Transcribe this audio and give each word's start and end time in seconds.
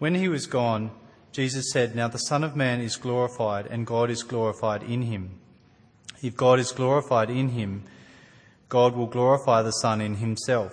When 0.00 0.14
he 0.14 0.28
was 0.28 0.46
gone, 0.46 0.92
Jesus 1.30 1.70
said, 1.70 1.94
Now 1.94 2.08
the 2.08 2.16
Son 2.16 2.42
of 2.42 2.56
Man 2.56 2.80
is 2.80 2.96
glorified, 2.96 3.66
and 3.66 3.86
God 3.86 4.10
is 4.10 4.22
glorified 4.22 4.82
in 4.82 5.02
him. 5.02 5.38
If 6.22 6.38
God 6.38 6.58
is 6.58 6.72
glorified 6.72 7.28
in 7.28 7.50
him, 7.50 7.84
God 8.70 8.96
will 8.96 9.06
glorify 9.06 9.60
the 9.60 9.72
Son 9.72 10.00
in 10.00 10.14
himself, 10.14 10.72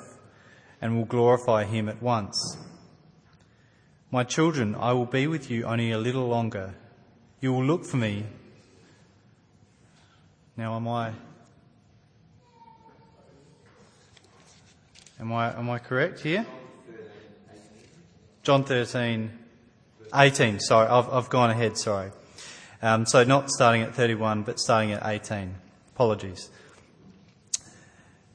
and 0.81 0.95
will 0.95 1.03
glorify 1.03 1.65
him 1.65 1.89
at 1.89 2.01
once. 2.01 2.57
My 4.11 4.23
children, 4.23 4.75
I 4.75 4.93
will 4.93 5.05
be 5.05 5.27
with 5.27 5.51
you 5.51 5.65
only 5.65 5.91
a 5.91 5.97
little 5.97 6.29
longer. 6.29 6.75
You 7.41 7.51
will 7.51 7.65
look 7.65 7.83
for 7.83 7.97
me. 7.97 8.23
Now, 10.55 10.77
am 10.77 10.87
I. 10.87 11.11
Am 15.19 15.33
I, 15.33 15.53
am 15.59 15.69
I 15.69 15.79
correct 15.79 16.21
here? 16.21 16.45
John 18.47 18.63
13, 18.63 19.29
18. 20.15 20.61
Sorry, 20.61 20.87
I've, 20.87 21.09
I've 21.09 21.29
gone 21.29 21.49
ahead, 21.49 21.77
sorry. 21.77 22.11
Um, 22.81 23.05
so 23.05 23.25
not 23.25 23.49
starting 23.49 23.81
at 23.81 23.93
31, 23.93 24.43
but 24.43 24.57
starting 24.57 24.93
at 24.93 25.05
18. 25.05 25.53
Apologies. 25.93 26.49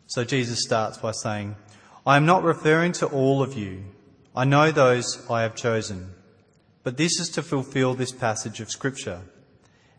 So 0.09 0.23
Jesus 0.23 0.61
starts 0.61 0.99
by 0.99 1.13
saying, 1.13 1.57
I 2.07 2.19
am 2.19 2.27
not 2.27 2.43
referring 2.43 2.93
to 2.93 3.07
all 3.07 3.43
of 3.43 3.55
you. 3.57 3.85
I 4.37 4.45
know 4.45 4.71
those 4.71 5.25
I 5.31 5.41
have 5.41 5.55
chosen. 5.55 6.13
But 6.83 6.99
this 6.99 7.19
is 7.19 7.31
to 7.31 7.43
fulfill 7.43 7.95
this 7.95 8.13
passage 8.13 8.61
of 8.61 8.71
Scripture. 8.71 9.23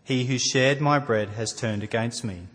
He 0.04 0.26
who 0.26 0.38
shared 0.38 0.80
my 0.80 1.00
bread 1.00 1.30
has 1.30 1.54
turned 1.54 1.82
against 1.82 2.24
me. 2.24 2.50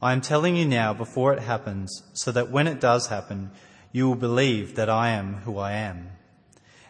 I 0.00 0.14
am 0.14 0.22
telling 0.22 0.56
you 0.56 0.64
now 0.64 0.94
before 0.94 1.34
it 1.34 1.42
happens, 1.42 2.04
so 2.14 2.32
that 2.32 2.50
when 2.50 2.66
it 2.66 2.80
does 2.80 3.08
happen, 3.08 3.50
you 3.92 4.08
will 4.08 4.16
believe 4.16 4.76
that 4.76 4.88
I 4.88 5.10
am 5.10 5.42
who 5.42 5.58
I 5.58 5.72
am. 5.72 6.08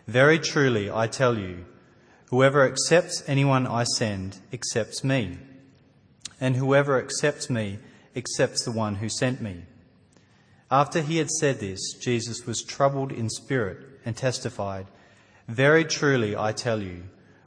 Very 0.06 0.38
truly, 0.38 0.90
I 0.90 1.06
tell 1.06 1.38
you, 1.38 1.64
whoever 2.26 2.66
accepts 2.66 3.22
anyone 3.26 3.66
I 3.66 3.84
send 3.84 4.38
accepts 4.52 5.02
me, 5.02 5.38
and 6.40 6.56
whoever 6.56 6.98
accepts 6.98 7.48
me 7.48 7.78
accepts 8.14 8.64
the 8.64 8.72
one 8.72 8.96
who 8.96 9.08
sent 9.08 9.40
me. 9.40 9.62
After 10.70 11.00
he 11.00 11.16
had 11.16 11.30
said 11.30 11.58
this, 11.58 11.94
Jesus 11.94 12.46
was 12.46 12.62
troubled 12.62 13.12
in 13.12 13.30
spirit 13.30 13.78
and 14.04 14.14
testified, 14.16 14.86
Very 15.48 15.84
truly, 15.84 16.36
I 16.36 16.52
tell 16.52 16.82
you, 16.82 17.04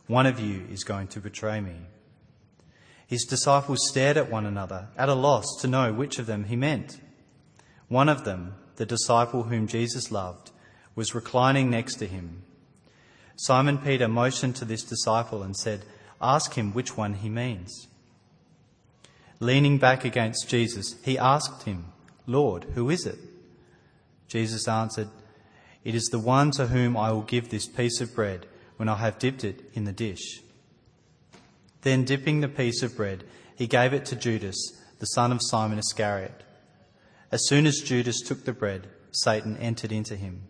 one 0.08 0.26
of 0.26 0.40
you 0.40 0.66
is 0.72 0.84
going 0.84 1.08
to 1.10 1.20
betray 1.20 1.62
me. 1.62 1.76
His 3.06 3.24
disciples 3.24 3.88
stared 3.88 4.18
at 4.18 4.32
one 4.32 4.46
another, 4.46 4.88
at 4.98 5.10
a 5.10 5.14
loss 5.14 5.46
to 5.62 5.68
know 5.68 5.94
which 5.94 6.18
of 6.18 6.26
them 6.26 6.46
he 6.46 6.56
meant. 6.56 7.00
One 7.88 8.10
of 8.10 8.26
them, 8.26 8.56
the 8.78 8.86
disciple 8.86 9.44
whom 9.44 9.68
Jesus 9.68 10.12
loved, 10.12 10.52
was 10.96 11.14
reclining 11.14 11.70
next 11.70 11.96
to 11.96 12.08
him. 12.08 12.44
Simon 13.38 13.78
Peter 13.78 14.08
motioned 14.08 14.56
to 14.56 14.66
this 14.66 14.84
disciple 14.84 15.44
and 15.44 15.56
said, 15.56 15.86
Ask 16.20 16.56
him 16.56 16.74
which 16.74 16.98
one 16.98 17.14
he 17.14 17.30
means. 17.30 17.88
Leaning 19.40 19.78
back 19.78 20.04
against 20.04 20.50
Jesus, 20.50 20.96
he 21.06 21.18
asked 21.18 21.64
him, 21.64 21.86
Lord, 22.26 22.66
who 22.74 22.90
is 22.90 23.06
it? 23.06 23.20
Jesus 24.28 24.68
answered, 24.68 25.10
It 25.84 25.94
is 25.94 26.06
the 26.06 26.20
one 26.20 26.50
to 26.52 26.68
whom 26.68 26.98
I 26.98 27.12
will 27.12 27.22
give 27.22 27.50
this 27.50 27.68
piece 27.68 28.02
of 28.02 28.16
bread 28.16 28.48
when 28.78 28.90
I 28.90 28.96
have 28.96 29.20
dipped 29.20 29.44
it 29.44 29.70
in 29.74 29.84
the 29.84 29.92
dish. 29.92 30.42
Then, 31.82 32.04
dipping 32.04 32.42
the 32.42 32.48
piece 32.48 32.82
of 32.82 32.98
bread, 32.98 33.24
he 33.56 33.68
gave 33.68 33.94
it 33.94 34.06
to 34.06 34.16
Judas, 34.16 34.82
the 35.00 35.06
son 35.06 35.32
of 35.32 35.40
Simon 35.42 35.78
Iscariot. 35.78 36.44
As 37.32 37.48
soon 37.48 37.68
as 37.68 37.82
Judas 37.82 38.22
took 38.22 38.46
the 38.46 38.54
bread, 38.54 38.88
Satan 39.12 39.58
entered 39.58 39.92
into 39.92 40.16
him. 40.16 40.42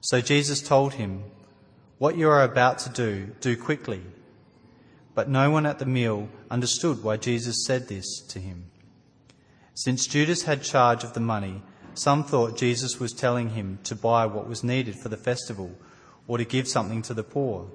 So 0.00 0.20
Jesus 0.20 0.62
told 0.62 0.94
him, 0.94 1.24
What 2.00 2.16
you 2.16 2.30
are 2.30 2.42
about 2.42 2.78
to 2.78 2.88
do, 2.88 3.26
do 3.42 3.58
quickly. 3.58 4.00
But 5.14 5.28
no 5.28 5.50
one 5.50 5.66
at 5.66 5.78
the 5.78 5.84
meal 5.84 6.30
understood 6.50 7.02
why 7.02 7.18
Jesus 7.18 7.66
said 7.66 7.88
this 7.88 8.22
to 8.28 8.38
him. 8.38 8.70
Since 9.74 10.06
Judas 10.06 10.44
had 10.44 10.62
charge 10.62 11.04
of 11.04 11.12
the 11.12 11.20
money, 11.20 11.60
some 11.92 12.24
thought 12.24 12.56
Jesus 12.56 12.98
was 12.98 13.12
telling 13.12 13.50
him 13.50 13.80
to 13.84 13.94
buy 13.94 14.24
what 14.24 14.48
was 14.48 14.64
needed 14.64 14.94
for 14.98 15.10
the 15.10 15.18
festival 15.18 15.72
or 16.26 16.38
to 16.38 16.44
give 16.46 16.66
something 16.66 17.02
to 17.02 17.12
the 17.12 17.22
poor. 17.22 17.70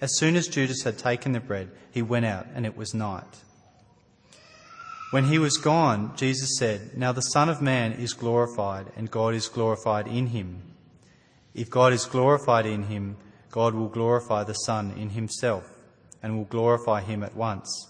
As 0.00 0.16
soon 0.16 0.36
as 0.36 0.46
Judas 0.46 0.84
had 0.84 0.96
taken 0.96 1.32
the 1.32 1.40
bread, 1.40 1.72
he 1.90 2.02
went 2.02 2.26
out, 2.26 2.46
and 2.54 2.64
it 2.64 2.76
was 2.76 2.94
night. 2.94 3.42
When 5.10 5.24
he 5.24 5.40
was 5.40 5.56
gone, 5.56 6.12
Jesus 6.14 6.56
said, 6.56 6.96
Now 6.96 7.10
the 7.10 7.22
Son 7.22 7.48
of 7.48 7.60
Man 7.60 7.90
is 7.90 8.12
glorified, 8.12 8.86
and 8.94 9.10
God 9.10 9.34
is 9.34 9.48
glorified 9.48 10.06
in 10.06 10.28
him. 10.28 10.62
If 11.56 11.70
God 11.70 11.94
is 11.94 12.04
glorified 12.04 12.66
in 12.66 12.82
him, 12.82 13.16
God 13.50 13.74
will 13.74 13.88
glorify 13.88 14.44
the 14.44 14.52
Son 14.52 14.92
in 14.94 15.08
himself, 15.10 15.64
and 16.22 16.36
will 16.36 16.44
glorify 16.44 17.00
him 17.00 17.22
at 17.22 17.34
once. 17.34 17.88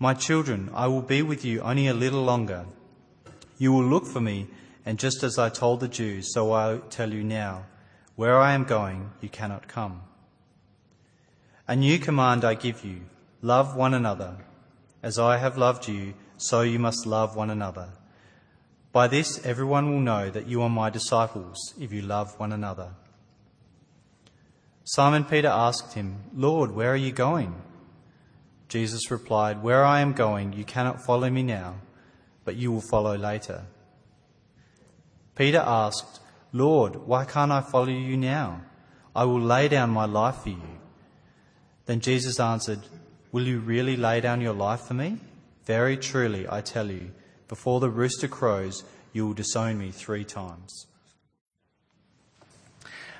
My 0.00 0.14
children, 0.14 0.70
I 0.74 0.88
will 0.88 1.02
be 1.02 1.22
with 1.22 1.44
you 1.44 1.60
only 1.60 1.86
a 1.86 1.94
little 1.94 2.24
longer. 2.24 2.66
You 3.58 3.72
will 3.72 3.84
look 3.84 4.06
for 4.06 4.20
me, 4.20 4.48
and 4.84 4.98
just 4.98 5.22
as 5.22 5.38
I 5.38 5.50
told 5.50 5.78
the 5.78 5.86
Jews, 5.86 6.34
so 6.34 6.52
I 6.52 6.80
tell 6.90 7.12
you 7.12 7.22
now, 7.22 7.66
where 8.16 8.38
I 8.38 8.54
am 8.54 8.64
going, 8.64 9.12
you 9.20 9.28
cannot 9.28 9.68
come. 9.68 10.02
A 11.68 11.76
new 11.76 12.00
command 12.00 12.44
I 12.44 12.54
give 12.54 12.84
you 12.84 13.02
love 13.40 13.76
one 13.76 13.94
another. 13.94 14.38
As 15.00 15.16
I 15.16 15.36
have 15.36 15.56
loved 15.56 15.86
you, 15.86 16.14
so 16.38 16.62
you 16.62 16.80
must 16.80 17.06
love 17.06 17.36
one 17.36 17.50
another. 17.50 17.90
By 18.92 19.06
this, 19.06 19.44
everyone 19.46 19.90
will 19.90 20.00
know 20.00 20.30
that 20.30 20.48
you 20.48 20.62
are 20.62 20.68
my 20.68 20.90
disciples 20.90 21.74
if 21.80 21.92
you 21.92 22.02
love 22.02 22.38
one 22.38 22.52
another. 22.52 22.94
Simon 24.84 25.24
Peter 25.24 25.48
asked 25.48 25.94
him, 25.94 26.24
Lord, 26.34 26.72
where 26.72 26.92
are 26.92 26.96
you 26.96 27.12
going? 27.12 27.54
Jesus 28.68 29.10
replied, 29.10 29.62
Where 29.62 29.84
I 29.84 30.00
am 30.00 30.12
going, 30.12 30.52
you 30.52 30.64
cannot 30.64 31.04
follow 31.04 31.30
me 31.30 31.44
now, 31.44 31.76
but 32.44 32.56
you 32.56 32.72
will 32.72 32.80
follow 32.80 33.16
later. 33.16 33.66
Peter 35.36 35.62
asked, 35.64 36.20
Lord, 36.52 36.96
why 37.06 37.24
can't 37.24 37.52
I 37.52 37.60
follow 37.60 37.86
you 37.86 38.16
now? 38.16 38.62
I 39.14 39.24
will 39.24 39.40
lay 39.40 39.68
down 39.68 39.90
my 39.90 40.06
life 40.06 40.42
for 40.42 40.50
you. 40.50 40.78
Then 41.86 42.00
Jesus 42.00 42.40
answered, 42.40 42.80
Will 43.30 43.46
you 43.46 43.60
really 43.60 43.96
lay 43.96 44.20
down 44.20 44.40
your 44.40 44.54
life 44.54 44.80
for 44.82 44.94
me? 44.94 45.18
Very 45.64 45.96
truly, 45.96 46.48
I 46.48 46.60
tell 46.60 46.90
you, 46.90 47.12
before 47.50 47.80
the 47.80 47.90
rooster 47.90 48.28
crows, 48.28 48.84
you 49.12 49.26
will 49.26 49.34
disown 49.34 49.76
me 49.76 49.90
three 49.90 50.22
times. 50.22 50.86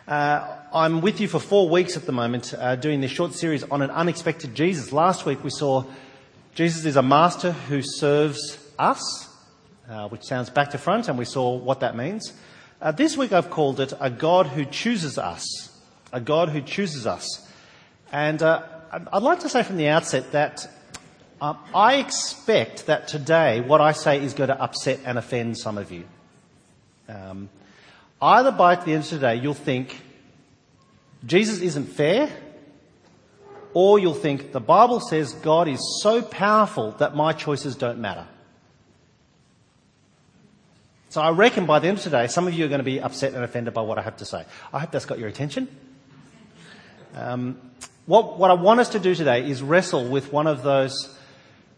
Uh, 0.07 0.57
I'm 0.73 1.01
with 1.01 1.21
you 1.21 1.27
for 1.27 1.41
four 1.41 1.69
weeks 1.69 1.97
at 1.97 2.07
the 2.07 2.13
moment, 2.13 2.55
uh, 2.57 2.77
doing 2.77 3.01
this 3.01 3.11
short 3.11 3.35
series 3.35 3.65
on 3.65 3.83
an 3.83 3.91
unexpected 3.91 4.55
Jesus. 4.55 4.93
Last 4.93 5.27
week 5.27 5.43
we 5.43 5.51
saw 5.51 5.85
Jesus 6.55 6.85
is 6.85 6.95
a 6.95 7.03
master 7.03 7.51
who 7.51 7.83
serves 7.83 8.57
us, 8.79 9.29
uh, 9.89 10.09
which 10.09 10.23
sounds 10.23 10.49
back 10.49 10.71
to 10.71 10.79
front, 10.79 11.09
and 11.09 11.19
we 11.19 11.25
saw 11.25 11.57
what 11.57 11.81
that 11.81 11.97
means. 11.97 12.33
Uh, 12.81 12.93
this 12.93 13.17
week 13.17 13.33
I've 13.33 13.51
called 13.51 13.81
it 13.81 13.93
a 13.99 14.11
God 14.11 14.47
who 14.47 14.65
chooses 14.65 15.19
us. 15.19 15.77
A 16.13 16.21
God 16.21 16.51
who 16.51 16.61
chooses 16.61 17.05
us. 17.05 17.49
And 18.13 18.41
uh, 18.45 18.63
I'd 18.93 19.25
like 19.25 19.41
to 19.41 19.49
say 19.49 19.65
from 19.65 19.77
the 19.77 19.89
outset 19.89 20.31
that 20.31 20.69
um, 21.41 21.59
I 21.75 21.97
expect 21.97 22.87
that 22.87 23.09
today 23.09 23.61
what 23.61 23.81
I 23.81 23.93
say 23.93 24.23
is 24.23 24.35
going 24.35 24.49
to 24.49 24.61
upset 24.61 25.01
and 25.05 25.19
offend 25.19 25.59
some 25.59 25.79
of 25.79 25.91
you. 25.91 26.05
Um, 27.09 27.49
Either 28.23 28.53
by 28.53 28.75
the 28.77 28.93
end 28.93 29.05
of 29.05 29.09
today, 29.09 29.37
you'll 29.37 29.55
think 29.55 29.99
Jesus 31.25 31.61
isn't 31.61 31.87
fair, 31.87 32.31
or 33.73 33.99
you'll 33.99 34.13
think 34.15 34.53
the 34.53 34.61
Bible 34.61 35.01
says 35.01 35.33
God 35.33 35.69
is 35.69 36.01
so 36.03 36.21
powerful 36.21 36.93
that 36.93 37.17
my 37.17 37.33
choices 37.33 37.77
don't 37.77 37.99
matter. 37.99 38.27
So 41.09 41.21
I 41.21 41.31
reckon 41.31 41.67
by 41.67 41.79
the 41.79 41.89
end 41.89 41.99
of 41.99 42.05
today, 42.05 42.27
some 42.27 42.47
of 42.47 42.53
you 42.53 42.65
are 42.67 42.69
going 42.69 42.79
to 42.81 42.85
be 42.85 43.01
upset 43.01 43.33
and 43.33 43.43
offended 43.43 43.73
by 43.73 43.81
what 43.81 43.99
I 43.99 44.03
have 44.03 44.19
to 44.19 44.25
say. 44.25 44.45
I 44.73 44.81
hope 44.81 44.91
that's 44.91 45.07
got 45.07 45.19
your 45.19 45.29
attention. 45.29 45.67
Um, 47.15 47.59
what, 48.07 48.39
what 48.39 48.51
I 48.51 48.55
want 48.55 48.81
us 48.81 48.91
to 48.91 49.01
do 49.01 49.15
today 49.15 49.49
is 49.49 49.63
wrestle 49.63 50.09
with 50.09 50.33
one 50.33 50.47
of 50.47 50.63
those 50.63 51.19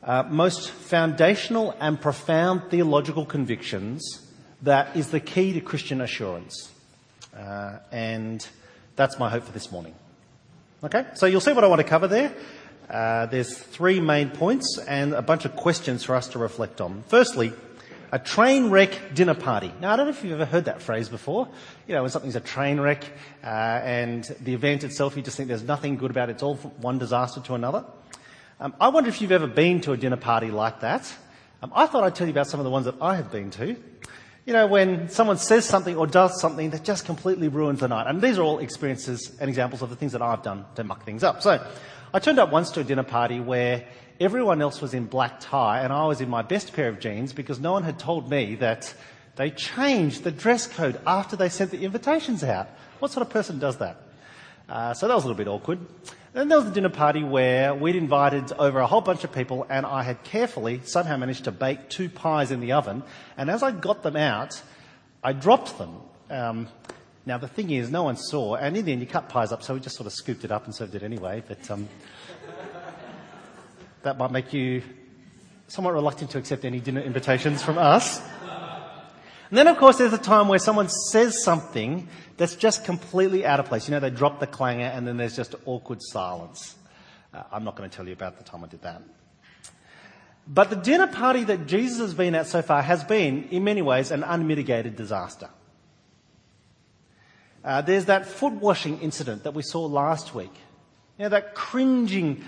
uh, 0.03 0.25
most 0.29 0.71
foundational 0.71 1.77
and 1.81 2.01
profound 2.01 2.71
theological 2.71 3.25
convictions 3.25 4.21
that 4.63 4.97
is 4.97 5.11
the 5.11 5.21
key 5.21 5.53
to 5.53 5.61
Christian 5.61 6.01
assurance. 6.01 6.71
Uh, 7.37 7.79
and 7.91 8.47
that's 8.97 9.19
my 9.19 9.31
hope 9.31 9.45
for 9.45 9.53
this 9.53 9.71
morning. 9.73 9.95
Okay, 10.85 11.07
so 11.15 11.27
you'll 11.27 11.41
see 11.41 11.53
what 11.53 11.65
I 11.65 11.69
want 11.69 11.81
to 11.81 11.87
cover 11.87 12.09
there. 12.09 12.35
Uh, 12.91 13.27
there's 13.27 13.57
three 13.57 14.01
main 14.01 14.31
points 14.31 14.79
and 14.87 15.15
a 15.15 15.23
bunch 15.23 15.45
of 15.45 15.57
questions 15.57 16.05
for 16.05 16.15
us 16.15 16.29
to 16.29 16.39
reflect 16.39 16.81
on. 16.81 17.05
Firstly, 17.09 17.53
a 18.11 18.19
train 18.19 18.69
wreck 18.69 19.15
dinner 19.15 19.35
party. 19.35 19.73
Now, 19.81 19.93
I 19.93 19.97
don't 19.97 20.07
know 20.07 20.11
if 20.11 20.23
you've 20.23 20.35
ever 20.35 20.45
heard 20.45 20.67
that 20.67 20.83
phrase 20.83 21.09
before. 21.09 21.49
You 21.87 21.95
know, 21.95 22.03
when 22.03 22.11
something's 22.11 22.37
a 22.37 22.41
train 22.41 22.79
wreck 22.79 23.05
uh, 23.43 23.47
and 23.47 24.25
the 24.41 24.53
event 24.53 24.85
itself, 24.85 25.17
you 25.17 25.23
just 25.23 25.37
think 25.37 25.49
there's 25.49 25.63
nothing 25.63 25.97
good 25.97 26.11
about 26.11 26.29
it. 26.29 26.33
It's 26.33 26.43
all 26.43 26.57
one 26.57 26.99
disaster 26.99 27.41
to 27.41 27.55
another. 27.55 27.85
Um, 28.63 28.77
I 28.81 28.91
wonder 28.91 29.11
if 29.11 29.21
you've 29.21 29.33
ever 29.33 29.49
been 29.49 29.81
to 29.81 29.93
a 29.93 29.97
dinner 29.97 30.17
party 30.17 30.53
like 30.53 30.83
that. 30.83 31.13
Um, 31.65 31.73
I 31.75 31.87
thought 31.87 32.05
I'd 32.05 32.15
tell 32.15 32.29
you 32.29 32.31
about 32.31 32.47
some 32.47 32.61
of 32.61 32.65
the 32.65 32.71
ones 32.71 32.85
that 32.85 32.95
I 33.01 33.17
have 33.17 33.33
been 33.33 33.51
to. 33.51 33.75
You 34.47 34.53
know, 34.53 34.69
when 34.69 35.09
someone 35.09 35.39
says 35.39 35.65
something 35.65 35.97
or 35.97 36.07
does 36.07 36.41
something 36.41 36.71
that 36.71 36.85
just 36.85 37.05
completely 37.05 37.49
ruins 37.49 37.81
the 37.81 37.89
night. 37.89 38.07
And 38.07 38.23
these 38.23 38.39
are 38.39 38.43
all 38.43 38.61
experiences 38.61 39.37
and 39.41 39.49
examples 39.49 39.83
of 39.83 39.91
the 39.91 39.97
things 39.97 40.13
that 40.13 40.23
I've 40.23 40.45
done 40.45 40.65
to 40.77 40.85
muck 40.85 41.05
things 41.05 41.25
up. 41.25 41.43
So, 41.43 41.67
I 42.15 42.21
turned 42.21 42.39
up 42.39 42.53
once 42.53 42.71
to 42.73 42.81
a 42.83 42.85
dinner 42.85 43.03
party 43.03 43.41
where 43.41 43.85
everyone 44.21 44.63
else 44.63 44.81
was 44.81 44.95
in 44.95 45.07
black 45.07 45.41
tie 45.41 45.81
and 45.81 45.93
I 45.93 46.07
was 46.07 46.21
in 46.21 46.29
my 46.29 46.43
best 46.43 46.73
pair 46.73 46.89
of 46.89 47.01
jeans 47.01 47.33
because 47.33 47.59
no 47.59 47.73
one 47.73 47.83
had 47.83 47.99
told 47.99 48.31
me 48.31 48.55
that 48.57 48.95
they 49.35 49.51
changed 49.51 50.23
the 50.23 50.31
dress 50.31 50.69
code 50.69 51.01
after 51.05 51.35
they 51.35 51.49
sent 51.49 51.73
the 51.73 51.85
invitations 51.85 52.45
out. 52.45 52.69
What 53.01 53.11
sort 53.11 53.27
of 53.27 53.33
person 53.33 53.59
does 53.59 53.79
that? 53.79 54.01
Uh, 54.69 54.95
so 54.95 55.09
that 55.09 55.15
was 55.15 55.25
a 55.25 55.27
little 55.27 55.37
bit 55.39 55.49
awkward. 55.49 55.81
Then 56.33 56.49
there 56.49 56.59
was 56.59 56.67
a 56.67 56.71
dinner 56.71 56.89
party 56.89 57.23
where 57.23 57.75
we'd 57.75 57.95
invited 57.95 58.53
over 58.53 58.79
a 58.81 58.87
whole 58.87 59.03
bunch 59.03 59.23
of 59.23 59.33
people 59.33 59.67
and 59.69 59.85
I 59.85 60.03
had 60.03 60.25
carefully 60.25 60.81
somehow 60.85 61.19
managed 61.19 61.45
to 61.45 61.53
bake 61.53 61.91
two 61.91 62.09
pies 62.09 62.51
in 62.51 62.61
the 62.61 62.73
oven. 62.73 63.03
And 63.37 63.51
as 63.51 63.63
I 63.63 63.71
got 63.71 64.03
them 64.03 64.17
out, 64.17 64.63
I 65.23 65.35
dropped 65.35 65.77
them. 65.77 65.97
Um, 66.31 66.69
now 67.27 67.37
the 67.37 67.49
thing 67.49 67.71
is, 67.71 67.91
no 67.91 68.05
one 68.05 68.17
saw, 68.17 68.55
and 68.57 68.77
in 68.77 68.85
the 68.87 68.93
end 68.93 69.03
you 69.03 69.07
cut 69.07 69.29
pies 69.29 69.53
up, 69.53 69.63
so 69.63 69.75
we 69.75 69.81
just 69.81 69.95
sort 69.95 70.07
of 70.07 70.13
scooped 70.15 70.45
it 70.45 70.51
up 70.51 70.65
and 70.65 70.75
served 70.75 70.95
it 70.95 71.03
anyway. 71.03 71.43
But 71.47 71.71
um, 71.71 71.89
that 74.03 74.17
might 74.17 74.33
make 74.33 74.55
you 74.55 74.83
somewhat 75.69 75.93
reluctant 75.93 76.31
to 76.31 76.39
accept 76.39 76.65
any 76.65 76.81
dinner 76.81 77.03
invitations 77.03 77.63
from 77.63 77.77
us. 77.77 78.21
And 79.53 79.59
then, 79.59 79.69
of 79.69 79.77
course, 79.77 79.99
there's 79.99 80.15
a 80.15 80.19
time 80.19 80.49
where 80.49 80.59
someone 80.59 80.89
says 80.89 81.45
something 81.45 82.09
that's 82.39 82.57
just 82.57 82.87
completely 82.87 83.45
out 83.45 83.61
of 83.61 83.67
place. 83.67 83.87
You 83.87 83.93
know, 83.93 84.01
they 84.01 84.09
drop 84.09 84.41
the 84.41 84.47
clanger 84.47 84.87
and 84.87 85.07
then 85.07 85.19
there's 85.19 85.37
just 85.37 85.55
awkward 85.67 85.99
silence. 86.01 86.75
Uh, 87.35 87.43
I'm 87.53 87.63
not 87.63 87.77
going 87.77 87.91
to 87.91 87.95
tell 87.95 88.07
you 88.07 88.15
about 88.15 88.39
the 88.39 88.45
time 88.45 88.65
I 88.65 88.69
did 88.69 88.81
that. 88.81 89.03
But 90.49 90.71
the 90.71 90.77
dinner 90.77 91.07
party 91.07 91.45
that 91.45 91.67
Jesus 91.67 91.99
has 91.99 92.15
been 92.15 92.35
at 92.35 92.47
so 92.47 92.63
far 92.63 92.81
has 92.81 93.05
been, 93.05 93.47
in 93.51 93.63
many 93.63 93.83
ways, 93.83 94.11
an 94.11 94.23
unmitigated 94.23 94.97
disaster. 94.97 95.51
Uh, 97.63 97.83
there's 97.83 98.07
that 98.07 98.25
foot 98.25 98.55
washing 98.55 99.01
incident 99.01 99.45
that 99.45 99.53
we 99.53 99.63
saw 99.63 99.85
last 99.85 100.35
week. 100.35 100.55
You 101.19 101.25
know, 101.25 101.29
that 101.29 101.55
cringing 101.55 102.43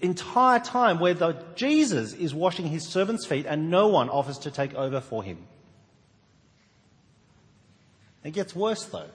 entire 0.00 0.60
time 0.60 0.98
where 0.98 1.12
the, 1.12 1.44
Jesus 1.56 2.14
is 2.14 2.32
washing 2.32 2.68
his 2.68 2.86
servants' 2.88 3.26
feet 3.26 3.44
and 3.44 3.70
no 3.70 3.88
one 3.88 4.08
offers 4.08 4.38
to 4.38 4.50
take 4.50 4.74
over 4.74 5.02
for 5.02 5.22
him. 5.22 5.46
It 8.28 8.34
gets 8.34 8.54
worse 8.54 8.84
though. 8.84 9.08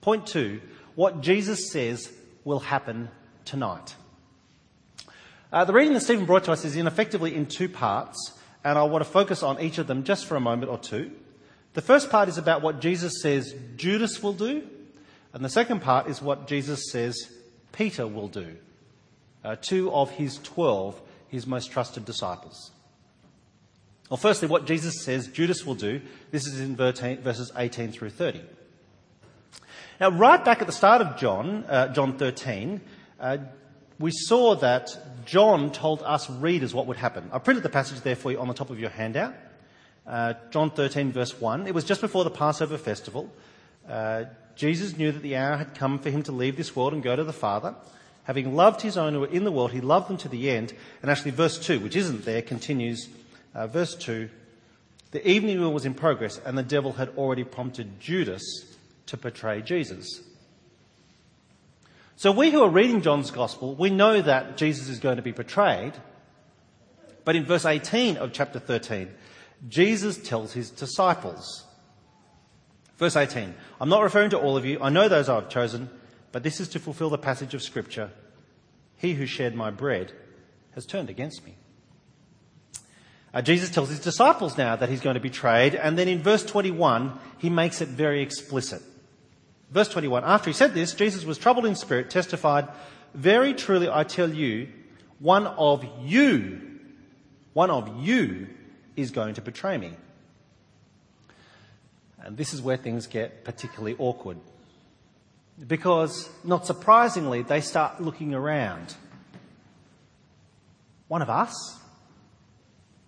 Point 0.00 0.28
two, 0.28 0.60
what 0.94 1.22
Jesus 1.22 1.72
says 1.72 2.08
will 2.44 2.60
happen 2.60 3.08
tonight. 3.44 3.96
Uh, 5.52 5.64
the 5.64 5.72
reading 5.72 5.92
that 5.94 6.02
Stephen 6.02 6.24
brought 6.24 6.44
to 6.44 6.52
us 6.52 6.64
is 6.64 6.76
in 6.76 6.86
effectively 6.86 7.34
in 7.34 7.46
two 7.46 7.68
parts, 7.68 8.38
and 8.62 8.78
I 8.78 8.84
want 8.84 9.04
to 9.04 9.10
focus 9.10 9.42
on 9.42 9.60
each 9.60 9.78
of 9.78 9.88
them 9.88 10.04
just 10.04 10.26
for 10.26 10.36
a 10.36 10.40
moment 10.40 10.70
or 10.70 10.78
two. 10.78 11.10
The 11.74 11.82
first 11.82 12.10
part 12.10 12.28
is 12.28 12.38
about 12.38 12.62
what 12.62 12.80
Jesus 12.80 13.20
says 13.20 13.56
Judas 13.74 14.22
will 14.22 14.34
do, 14.34 14.62
and 15.32 15.44
the 15.44 15.48
second 15.48 15.82
part 15.82 16.06
is 16.06 16.22
what 16.22 16.46
Jesus 16.46 16.92
says 16.92 17.16
Peter 17.72 18.06
will 18.06 18.28
do, 18.28 18.56
uh, 19.42 19.56
two 19.56 19.92
of 19.92 20.12
his 20.12 20.38
twelve, 20.44 21.02
his 21.26 21.44
most 21.44 21.72
trusted 21.72 22.04
disciples. 22.04 22.70
Well, 24.12 24.18
firstly, 24.18 24.46
what 24.46 24.66
Jesus 24.66 25.00
says 25.00 25.26
Judas 25.28 25.64
will 25.64 25.74
do, 25.74 26.02
this 26.32 26.46
is 26.46 26.60
in 26.60 26.76
verses 26.76 27.50
18 27.56 27.92
through 27.92 28.10
30. 28.10 28.42
Now, 29.98 30.10
right 30.10 30.44
back 30.44 30.60
at 30.60 30.66
the 30.66 30.72
start 30.74 31.00
of 31.00 31.16
John, 31.16 31.64
uh, 31.64 31.94
John 31.94 32.18
13, 32.18 32.82
uh, 33.18 33.38
we 33.98 34.10
saw 34.10 34.54
that 34.56 34.90
John 35.24 35.72
told 35.72 36.02
us 36.02 36.28
readers 36.28 36.74
what 36.74 36.86
would 36.88 36.98
happen. 36.98 37.30
I 37.32 37.38
printed 37.38 37.62
the 37.62 37.70
passage 37.70 38.02
there 38.02 38.14
for 38.14 38.30
you 38.30 38.38
on 38.38 38.48
the 38.48 38.52
top 38.52 38.68
of 38.68 38.78
your 38.78 38.90
handout. 38.90 39.32
Uh, 40.06 40.34
John 40.50 40.70
13, 40.70 41.10
verse 41.10 41.40
1. 41.40 41.66
It 41.66 41.72
was 41.72 41.84
just 41.84 42.02
before 42.02 42.24
the 42.24 42.30
Passover 42.30 42.76
festival. 42.76 43.32
Uh, 43.88 44.24
Jesus 44.56 44.94
knew 44.94 45.10
that 45.10 45.22
the 45.22 45.36
hour 45.36 45.56
had 45.56 45.74
come 45.74 45.98
for 45.98 46.10
him 46.10 46.22
to 46.24 46.32
leave 46.32 46.58
this 46.58 46.76
world 46.76 46.92
and 46.92 47.02
go 47.02 47.16
to 47.16 47.24
the 47.24 47.32
Father. 47.32 47.74
Having 48.24 48.54
loved 48.54 48.82
his 48.82 48.98
own 48.98 49.14
who 49.14 49.20
were 49.20 49.26
in 49.28 49.44
the 49.44 49.52
world, 49.52 49.72
he 49.72 49.80
loved 49.80 50.10
them 50.10 50.18
to 50.18 50.28
the 50.28 50.50
end. 50.50 50.74
And 51.00 51.10
actually, 51.10 51.30
verse 51.30 51.58
2, 51.58 51.80
which 51.80 51.96
isn't 51.96 52.26
there, 52.26 52.42
continues 52.42 53.08
uh, 53.54 53.66
verse 53.66 53.94
2 53.94 54.28
The 55.10 55.28
evening 55.28 55.58
meal 55.58 55.72
was 55.72 55.84
in 55.84 55.94
progress, 55.94 56.40
and 56.44 56.56
the 56.56 56.62
devil 56.62 56.92
had 56.92 57.10
already 57.16 57.44
prompted 57.44 58.00
Judas 58.00 58.42
to 59.06 59.16
betray 59.16 59.62
Jesus. 59.62 60.22
So, 62.16 62.30
we 62.30 62.50
who 62.50 62.62
are 62.62 62.70
reading 62.70 63.02
John's 63.02 63.30
Gospel, 63.30 63.74
we 63.74 63.90
know 63.90 64.22
that 64.22 64.56
Jesus 64.56 64.88
is 64.88 64.98
going 64.98 65.16
to 65.16 65.22
be 65.22 65.32
betrayed. 65.32 65.94
But 67.24 67.36
in 67.36 67.44
verse 67.44 67.64
18 67.64 68.16
of 68.16 68.32
chapter 68.32 68.58
13, 68.58 69.08
Jesus 69.68 70.18
tells 70.18 70.52
his 70.52 70.70
disciples, 70.70 71.64
Verse 73.02 73.16
18 73.16 73.54
I'm 73.80 73.88
not 73.88 74.02
referring 74.02 74.30
to 74.30 74.38
all 74.38 74.56
of 74.56 74.64
you, 74.64 74.78
I 74.80 74.88
know 74.88 75.08
those 75.08 75.28
I've 75.28 75.48
chosen, 75.48 75.90
but 76.30 76.44
this 76.44 76.60
is 76.60 76.68
to 76.68 76.78
fulfill 76.78 77.10
the 77.10 77.18
passage 77.18 77.54
of 77.54 77.62
Scripture 77.62 78.10
He 78.96 79.14
who 79.14 79.26
shared 79.26 79.56
my 79.56 79.70
bread 79.70 80.12
has 80.76 80.86
turned 80.86 81.10
against 81.10 81.44
me. 81.44 81.56
Uh, 83.34 83.40
Jesus 83.40 83.70
tells 83.70 83.88
his 83.88 84.00
disciples 84.00 84.58
now 84.58 84.76
that 84.76 84.88
he's 84.88 85.00
going 85.00 85.14
to 85.14 85.20
be 85.20 85.30
betrayed, 85.30 85.74
and 85.74 85.98
then 85.98 86.06
in 86.06 86.22
verse 86.22 86.44
21, 86.44 87.18
he 87.38 87.48
makes 87.48 87.80
it 87.80 87.88
very 87.88 88.20
explicit. 88.20 88.82
Verse 89.70 89.88
21, 89.88 90.22
after 90.24 90.50
he 90.50 90.54
said 90.54 90.74
this, 90.74 90.94
Jesus 90.94 91.24
was 91.24 91.38
troubled 91.38 91.64
in 91.64 91.74
spirit, 91.74 92.10
testified, 92.10 92.68
Very 93.14 93.54
truly 93.54 93.88
I 93.88 94.04
tell 94.04 94.28
you, 94.28 94.68
one 95.18 95.46
of 95.46 95.84
you, 96.02 96.60
one 97.54 97.70
of 97.70 98.04
you 98.04 98.48
is 98.96 99.10
going 99.10 99.34
to 99.34 99.40
betray 99.40 99.78
me. 99.78 99.92
And 102.20 102.36
this 102.36 102.52
is 102.52 102.60
where 102.60 102.76
things 102.76 103.06
get 103.06 103.44
particularly 103.44 103.96
awkward. 103.98 104.38
Because, 105.66 106.28
not 106.44 106.66
surprisingly, 106.66 107.42
they 107.42 107.60
start 107.62 108.00
looking 108.00 108.34
around. 108.34 108.94
One 111.08 111.22
of 111.22 111.30
us? 111.30 111.81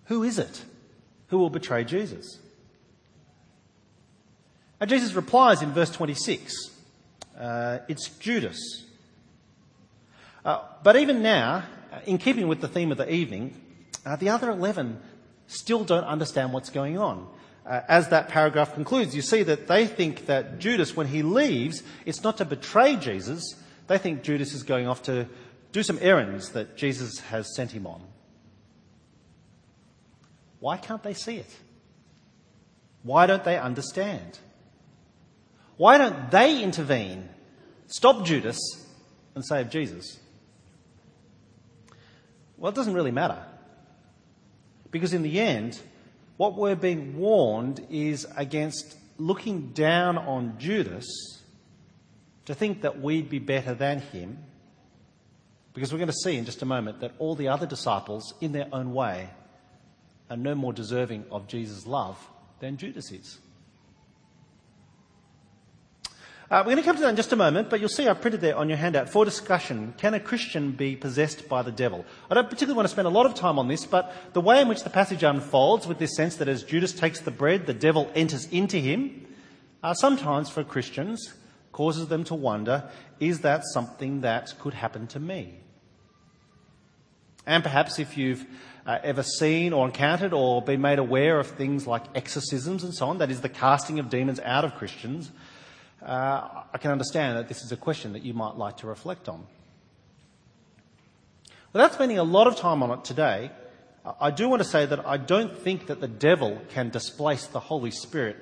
Who 0.05 0.23
is 0.23 0.39
it 0.39 0.63
who 1.27 1.37
will 1.37 1.49
betray 1.49 1.83
Jesus? 1.83 2.39
And 4.79 4.89
Jesus 4.89 5.13
replies 5.13 5.61
in 5.61 5.71
verse 5.71 5.89
26 5.91 6.71
uh, 7.39 7.79
it's 7.87 8.09
Judas. 8.09 8.85
Uh, 10.43 10.61
but 10.83 10.95
even 10.95 11.21
now, 11.21 11.63
uh, 11.91 11.99
in 12.05 12.17
keeping 12.17 12.47
with 12.47 12.61
the 12.61 12.67
theme 12.67 12.91
of 12.91 12.97
the 12.97 13.11
evening, 13.11 13.53
uh, 14.05 14.15
the 14.15 14.29
other 14.29 14.49
11 14.49 14.99
still 15.47 15.83
don't 15.83 16.05
understand 16.05 16.53
what's 16.53 16.69
going 16.69 16.97
on. 16.97 17.27
Uh, 17.65 17.81
as 17.87 18.09
that 18.09 18.29
paragraph 18.29 18.73
concludes, 18.75 19.15
you 19.15 19.21
see 19.21 19.41
that 19.43 19.67
they 19.67 19.87
think 19.87 20.27
that 20.27 20.59
Judas, 20.59 20.95
when 20.95 21.07
he 21.07 21.23
leaves, 21.23 21.81
it's 22.05 22.23
not 22.23 22.37
to 22.37 22.45
betray 22.45 22.95
Jesus. 22.95 23.55
They 23.87 23.97
think 23.97 24.21
Judas 24.21 24.53
is 24.53 24.63
going 24.63 24.87
off 24.87 25.03
to 25.03 25.27
do 25.71 25.81
some 25.83 25.97
errands 26.01 26.51
that 26.51 26.77
Jesus 26.77 27.19
has 27.19 27.53
sent 27.55 27.71
him 27.71 27.87
on. 27.87 28.01
Why 30.65 30.77
can't 30.77 31.03
they 31.03 31.13
see 31.13 31.35
it? 31.35 31.55
Why 33.03 33.27
don't 33.27 33.43
they 33.43 33.55
understand? 33.55 34.39
Why 35.77 35.99
don't 35.99 36.31
they 36.31 36.63
intervene, 36.63 37.29
stop 37.85 38.25
Judas, 38.25 38.57
and 39.35 39.45
save 39.45 39.69
Jesus? 39.69 40.19
Well, 42.57 42.71
it 42.71 42.75
doesn't 42.75 42.95
really 42.95 43.11
matter. 43.11 43.43
Because 44.89 45.13
in 45.13 45.21
the 45.21 45.39
end, 45.39 45.79
what 46.37 46.55
we're 46.55 46.75
being 46.75 47.15
warned 47.15 47.85
is 47.91 48.25
against 48.35 48.97
looking 49.19 49.67
down 49.73 50.17
on 50.17 50.57
Judas 50.57 51.05
to 52.45 52.55
think 52.55 52.81
that 52.81 52.99
we'd 52.99 53.29
be 53.29 53.37
better 53.37 53.75
than 53.75 53.99
him. 53.99 54.39
Because 55.75 55.93
we're 55.93 55.99
going 55.99 56.07
to 56.07 56.23
see 56.23 56.37
in 56.37 56.45
just 56.45 56.63
a 56.63 56.65
moment 56.65 57.01
that 57.01 57.11
all 57.19 57.35
the 57.35 57.49
other 57.49 57.67
disciples, 57.67 58.33
in 58.41 58.51
their 58.51 58.67
own 58.73 58.95
way, 58.95 59.29
are 60.29 60.37
no 60.37 60.55
more 60.55 60.73
deserving 60.73 61.25
of 61.31 61.47
Jesus' 61.47 61.85
love 61.85 62.17
than 62.59 62.77
Judas 62.77 63.11
is. 63.11 63.39
Uh, 66.49 66.59
we're 66.59 66.73
going 66.73 66.77
to 66.77 66.83
come 66.83 66.95
to 66.95 67.01
that 67.01 67.09
in 67.09 67.15
just 67.15 67.33
a 67.33 67.35
moment, 67.35 67.71
but 67.71 67.79
you'll 67.79 67.89
see 67.89 68.07
I 68.07 68.13
printed 68.13 68.39
there 68.39 68.55
on 68.55 68.69
your 68.69 68.77
handout 68.77 69.09
for 69.09 69.25
discussion 69.25 69.95
can 69.97 70.13
a 70.13 70.19
Christian 70.19 70.73
be 70.73 70.95
possessed 70.95 71.49
by 71.49 71.63
the 71.63 71.71
devil? 71.71 72.05
I 72.29 72.35
don't 72.35 72.47
particularly 72.47 72.75
want 72.75 72.87
to 72.87 72.91
spend 72.91 73.07
a 73.07 73.11
lot 73.11 73.25
of 73.25 73.33
time 73.33 73.57
on 73.57 73.67
this, 73.67 73.83
but 73.83 74.13
the 74.33 74.41
way 74.41 74.61
in 74.61 74.67
which 74.67 74.83
the 74.83 74.91
passage 74.91 75.23
unfolds, 75.23 75.87
with 75.87 75.97
this 75.97 76.15
sense 76.15 76.35
that 76.35 76.47
as 76.47 76.61
Judas 76.61 76.93
takes 76.93 77.19
the 77.19 77.31
bread, 77.31 77.65
the 77.65 77.73
devil 77.73 78.11
enters 78.13 78.45
into 78.49 78.77
him, 78.77 79.25
uh, 79.81 79.95
sometimes 79.95 80.49
for 80.49 80.63
Christians 80.63 81.33
causes 81.71 82.07
them 82.09 82.23
to 82.25 82.35
wonder 82.35 82.89
is 83.19 83.39
that 83.39 83.63
something 83.73 84.21
that 84.21 84.53
could 84.59 84.75
happen 84.75 85.07
to 85.07 85.19
me? 85.19 85.55
And 87.47 87.63
perhaps 87.63 87.97
if 87.97 88.17
you've 88.17 88.45
uh, 88.85 88.99
ever 89.03 89.23
seen 89.23 89.73
or 89.73 89.85
encountered 89.85 90.33
or 90.33 90.61
been 90.61 90.81
made 90.81 90.99
aware 90.99 91.39
of 91.39 91.47
things 91.47 91.87
like 91.87 92.03
exorcisms 92.13 92.83
and 92.83 92.93
so 92.93 93.07
on, 93.07 93.17
that 93.17 93.31
is 93.31 93.41
the 93.41 93.49
casting 93.49 93.99
of 93.99 94.09
demons 94.09 94.39
out 94.41 94.63
of 94.63 94.75
Christians, 94.75 95.31
uh, 96.03 96.63
I 96.73 96.77
can 96.77 96.91
understand 96.91 97.37
that 97.37 97.47
this 97.47 97.63
is 97.63 97.71
a 97.71 97.77
question 97.77 98.13
that 98.13 98.23
you 98.23 98.33
might 98.33 98.55
like 98.55 98.77
to 98.77 98.87
reflect 98.87 99.27
on. 99.27 99.47
Without 101.73 101.93
spending 101.93 102.19
a 102.19 102.23
lot 102.23 102.47
of 102.47 102.55
time 102.55 102.83
on 102.83 102.91
it 102.91 103.03
today, 103.03 103.51
I 104.19 104.29
do 104.29 104.47
want 104.47 104.61
to 104.61 104.67
say 104.67 104.85
that 104.85 105.05
I 105.05 105.17
don't 105.17 105.57
think 105.57 105.87
that 105.87 105.99
the 105.99 106.07
devil 106.07 106.61
can 106.69 106.89
displace 106.89 107.47
the 107.47 107.59
Holy 107.59 107.91
Spirit, 107.91 108.37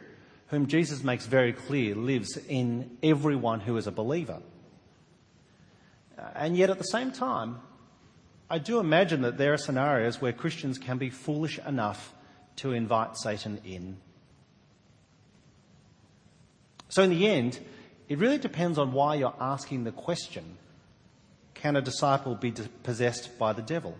whom 0.47 0.67
Jesus 0.67 1.03
makes 1.03 1.25
very 1.25 1.53
clear 1.53 1.95
lives 1.95 2.37
in 2.49 2.97
everyone 3.01 3.61
who 3.61 3.77
is 3.77 3.87
a 3.87 3.91
believer. 3.91 4.41
And 6.35 6.57
yet 6.57 6.69
at 6.69 6.77
the 6.77 6.83
same 6.83 7.11
time, 7.11 7.59
I 8.53 8.59
do 8.59 8.79
imagine 8.79 9.23
that 9.23 9.39
there 9.39 9.51
are 9.51 9.57
scenarios 9.57 10.21
where 10.21 10.31
Christians 10.31 10.77
can 10.77 10.99
be 10.99 11.09
foolish 11.09 11.57
enough 11.65 12.13
to 12.57 12.71
invite 12.71 13.17
Satan 13.17 13.59
in. 13.65 13.97
So, 16.87 17.01
in 17.01 17.09
the 17.09 17.27
end, 17.27 17.59
it 18.07 18.19
really 18.19 18.37
depends 18.37 18.77
on 18.77 18.93
why 18.93 19.15
you're 19.15 19.33
asking 19.39 19.85
the 19.85 19.91
question 19.91 20.59
can 21.55 21.75
a 21.75 21.81
disciple 21.81 22.35
be 22.35 22.53
possessed 22.83 23.39
by 23.39 23.53
the 23.53 23.63
devil? 23.63 23.97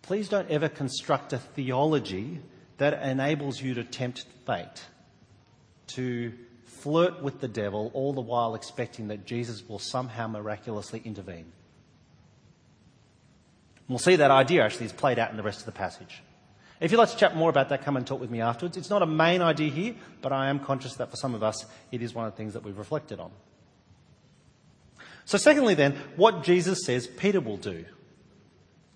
Please 0.00 0.30
don't 0.30 0.48
ever 0.48 0.70
construct 0.70 1.34
a 1.34 1.38
theology 1.38 2.40
that 2.78 3.02
enables 3.02 3.60
you 3.60 3.74
to 3.74 3.84
tempt 3.84 4.24
fate, 4.46 4.86
to 5.88 6.32
flirt 6.64 7.22
with 7.22 7.40
the 7.40 7.48
devil, 7.48 7.90
all 7.92 8.14
the 8.14 8.22
while 8.22 8.54
expecting 8.54 9.08
that 9.08 9.26
Jesus 9.26 9.62
will 9.68 9.78
somehow 9.78 10.26
miraculously 10.26 11.02
intervene. 11.04 11.52
We'll 13.90 13.98
see 13.98 14.14
that 14.14 14.30
idea 14.30 14.64
actually 14.64 14.86
is 14.86 14.92
played 14.92 15.18
out 15.18 15.32
in 15.32 15.36
the 15.36 15.42
rest 15.42 15.58
of 15.58 15.66
the 15.66 15.72
passage. 15.72 16.22
If 16.78 16.92
you'd 16.92 16.98
like 16.98 17.10
to 17.10 17.16
chat 17.16 17.34
more 17.34 17.50
about 17.50 17.70
that, 17.70 17.84
come 17.84 17.96
and 17.96 18.06
talk 18.06 18.20
with 18.20 18.30
me 18.30 18.40
afterwards. 18.40 18.76
It's 18.76 18.88
not 18.88 19.02
a 19.02 19.06
main 19.06 19.42
idea 19.42 19.68
here, 19.68 19.96
but 20.22 20.32
I 20.32 20.48
am 20.48 20.60
conscious 20.60 20.94
that 20.94 21.10
for 21.10 21.16
some 21.16 21.34
of 21.34 21.42
us, 21.42 21.66
it 21.90 22.00
is 22.00 22.14
one 22.14 22.24
of 22.24 22.32
the 22.32 22.36
things 22.36 22.52
that 22.52 22.62
we've 22.62 22.78
reflected 22.78 23.18
on. 23.18 23.32
So, 25.24 25.38
secondly, 25.38 25.74
then, 25.74 25.96
what 26.14 26.44
Jesus 26.44 26.84
says 26.84 27.08
Peter 27.08 27.40
will 27.40 27.56
do. 27.56 27.84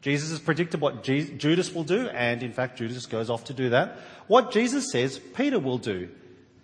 Jesus 0.00 0.30
has 0.30 0.38
predicted 0.38 0.80
what 0.80 1.02
Judas 1.02 1.74
will 1.74 1.82
do, 1.82 2.08
and 2.10 2.44
in 2.44 2.52
fact, 2.52 2.78
Judas 2.78 3.06
goes 3.06 3.30
off 3.30 3.44
to 3.44 3.52
do 3.52 3.70
that. 3.70 3.98
What 4.28 4.52
Jesus 4.52 4.92
says 4.92 5.18
Peter 5.18 5.58
will 5.58 5.78
do. 5.78 6.08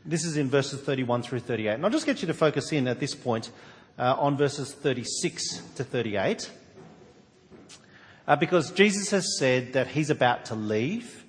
This 0.04 0.24
is 0.24 0.36
in 0.36 0.48
verses 0.48 0.80
31 0.82 1.22
through 1.22 1.40
38. 1.40 1.74
And 1.74 1.84
I'll 1.84 1.90
just 1.90 2.06
get 2.06 2.22
you 2.22 2.28
to 2.28 2.34
focus 2.34 2.70
in 2.70 2.86
at 2.86 3.00
this 3.00 3.16
point 3.16 3.50
uh, 3.98 4.14
on 4.16 4.36
verses 4.36 4.72
36 4.72 5.62
to 5.74 5.82
38. 5.82 6.48
Uh, 8.30 8.36
because 8.36 8.70
Jesus 8.70 9.10
has 9.10 9.36
said 9.36 9.72
that 9.72 9.88
he's 9.88 10.08
about 10.08 10.44
to 10.44 10.54
leave. 10.54 11.24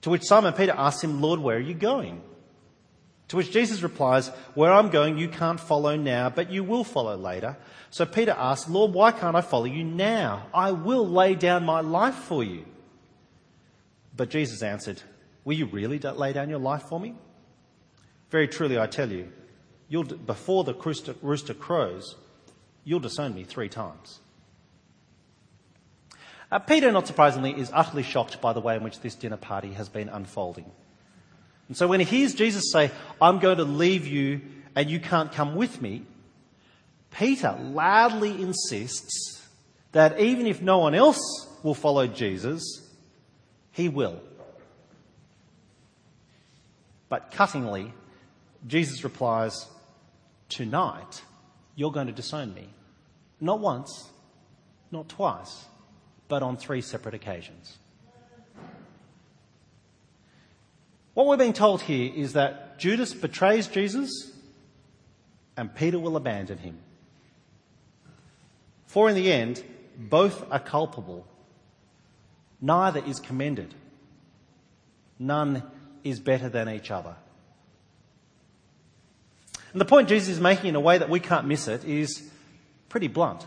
To 0.00 0.10
which 0.10 0.24
Simon 0.24 0.52
Peter 0.52 0.74
asks 0.76 1.04
him, 1.04 1.20
Lord, 1.20 1.38
where 1.38 1.56
are 1.56 1.60
you 1.60 1.74
going? 1.74 2.20
To 3.28 3.36
which 3.36 3.52
Jesus 3.52 3.80
replies, 3.80 4.26
Where 4.54 4.72
I'm 4.72 4.88
going, 4.88 5.18
you 5.18 5.28
can't 5.28 5.60
follow 5.60 5.94
now, 5.94 6.30
but 6.30 6.50
you 6.50 6.64
will 6.64 6.82
follow 6.82 7.16
later. 7.16 7.56
So 7.90 8.04
Peter 8.06 8.34
asks, 8.36 8.68
Lord, 8.68 8.92
why 8.92 9.12
can't 9.12 9.36
I 9.36 9.40
follow 9.40 9.66
you 9.66 9.84
now? 9.84 10.48
I 10.52 10.72
will 10.72 11.06
lay 11.06 11.36
down 11.36 11.64
my 11.64 11.80
life 11.80 12.16
for 12.16 12.42
you. 12.42 12.64
But 14.16 14.30
Jesus 14.30 14.64
answered, 14.64 15.00
Will 15.44 15.58
you 15.58 15.66
really 15.66 16.00
lay 16.00 16.32
down 16.32 16.50
your 16.50 16.58
life 16.58 16.82
for 16.88 16.98
me? 16.98 17.14
Very 18.30 18.48
truly, 18.48 18.80
I 18.80 18.88
tell 18.88 19.12
you, 19.12 19.30
before 20.26 20.64
the 20.64 20.74
rooster 21.22 21.54
crows, 21.54 22.16
you'll 22.82 22.98
disown 22.98 23.36
me 23.36 23.44
three 23.44 23.68
times. 23.68 24.18
Uh, 26.50 26.58
Peter, 26.58 26.90
not 26.90 27.06
surprisingly, 27.06 27.52
is 27.52 27.70
utterly 27.74 28.02
shocked 28.02 28.40
by 28.40 28.52
the 28.52 28.60
way 28.60 28.76
in 28.76 28.82
which 28.82 29.00
this 29.00 29.14
dinner 29.14 29.36
party 29.36 29.72
has 29.72 29.88
been 29.88 30.08
unfolding. 30.08 30.70
And 31.68 31.76
so 31.76 31.86
when 31.86 32.00
he 32.00 32.06
hears 32.06 32.34
Jesus 32.34 32.72
say, 32.72 32.90
I'm 33.20 33.38
going 33.38 33.58
to 33.58 33.64
leave 33.64 34.06
you 34.06 34.40
and 34.74 34.88
you 34.88 34.98
can't 34.98 35.30
come 35.30 35.54
with 35.54 35.82
me, 35.82 36.04
Peter 37.10 37.56
loudly 37.60 38.30
insists 38.40 39.46
that 39.92 40.18
even 40.20 40.46
if 40.46 40.62
no 40.62 40.78
one 40.78 40.94
else 40.94 41.46
will 41.62 41.74
follow 41.74 42.06
Jesus, 42.06 42.62
he 43.72 43.88
will. 43.88 44.20
But 47.08 47.30
cuttingly, 47.30 47.92
Jesus 48.66 49.04
replies, 49.04 49.66
Tonight, 50.48 51.22
you're 51.74 51.92
going 51.92 52.06
to 52.06 52.12
disown 52.12 52.54
me. 52.54 52.68
Not 53.40 53.60
once, 53.60 54.08
not 54.90 55.08
twice, 55.08 55.66
but 56.28 56.42
on 56.42 56.56
three 56.56 56.80
separate 56.80 57.14
occasions. 57.14 57.78
What 61.14 61.26
we're 61.26 61.36
being 61.36 61.52
told 61.52 61.82
here 61.82 62.12
is 62.14 62.34
that 62.34 62.78
Judas 62.78 63.12
betrays 63.12 63.66
Jesus 63.66 64.30
and 65.56 65.74
Peter 65.74 65.98
will 65.98 66.16
abandon 66.16 66.58
him. 66.58 66.78
For 68.86 69.08
in 69.08 69.16
the 69.16 69.32
end, 69.32 69.64
both 69.98 70.44
are 70.52 70.60
culpable. 70.60 71.26
Neither 72.60 73.02
is 73.04 73.18
commended. 73.18 73.74
None 75.18 75.62
is 76.04 76.20
better 76.20 76.48
than 76.48 76.68
each 76.68 76.90
other. 76.90 77.16
And 79.72 79.80
the 79.80 79.84
point 79.84 80.08
Jesus 80.08 80.28
is 80.28 80.40
making 80.40 80.68
in 80.68 80.76
a 80.76 80.80
way 80.80 80.98
that 80.98 81.10
we 81.10 81.20
can't 81.20 81.46
miss 81.46 81.68
it 81.68 81.84
is 81.84 82.30
pretty 82.88 83.08
blunt. 83.08 83.46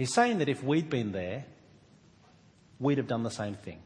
He's 0.00 0.14
saying 0.14 0.38
that 0.38 0.48
if 0.48 0.64
we'd 0.64 0.88
been 0.88 1.12
there, 1.12 1.44
we'd 2.78 2.96
have 2.96 3.06
done 3.06 3.22
the 3.22 3.30
same 3.30 3.52
thing. 3.52 3.80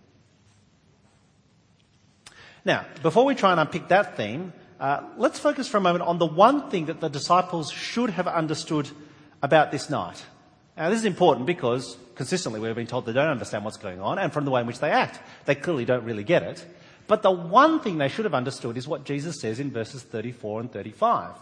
Now, 2.64 2.86
before 3.02 3.24
we 3.24 3.34
try 3.34 3.50
and 3.50 3.58
unpick 3.58 3.88
that 3.88 4.16
theme, 4.16 4.52
uh, 4.78 5.02
let's 5.16 5.40
focus 5.40 5.66
for 5.66 5.78
a 5.78 5.80
moment 5.80 6.04
on 6.04 6.18
the 6.18 6.26
one 6.26 6.70
thing 6.70 6.86
that 6.86 7.00
the 7.00 7.08
disciples 7.08 7.72
should 7.72 8.10
have 8.10 8.28
understood 8.28 8.88
about 9.42 9.72
this 9.72 9.90
night. 9.90 10.24
Now, 10.76 10.88
this 10.88 11.00
is 11.00 11.04
important 11.04 11.46
because 11.46 11.96
consistently 12.14 12.60
we've 12.60 12.76
been 12.76 12.86
told 12.86 13.06
they 13.06 13.12
don't 13.12 13.26
understand 13.26 13.64
what's 13.64 13.76
going 13.76 14.00
on, 14.00 14.20
and 14.20 14.32
from 14.32 14.44
the 14.44 14.52
way 14.52 14.60
in 14.60 14.68
which 14.68 14.78
they 14.78 14.92
act, 14.92 15.18
they 15.46 15.56
clearly 15.56 15.84
don't 15.84 16.04
really 16.04 16.22
get 16.22 16.44
it. 16.44 16.64
But 17.08 17.22
the 17.22 17.32
one 17.32 17.80
thing 17.80 17.98
they 17.98 18.08
should 18.08 18.24
have 18.24 18.34
understood 18.34 18.76
is 18.76 18.86
what 18.86 19.02
Jesus 19.02 19.40
says 19.40 19.58
in 19.58 19.72
verses 19.72 20.04
34 20.04 20.60
and 20.60 20.72
35. 20.72 21.32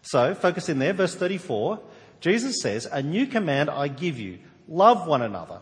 So, 0.00 0.34
focus 0.34 0.70
in 0.70 0.78
there, 0.78 0.94
verse 0.94 1.14
34. 1.14 1.80
Jesus 2.24 2.62
says, 2.62 2.88
A 2.90 3.02
new 3.02 3.26
command 3.26 3.68
I 3.68 3.88
give 3.88 4.18
you 4.18 4.38
love 4.66 5.06
one 5.06 5.20
another. 5.20 5.60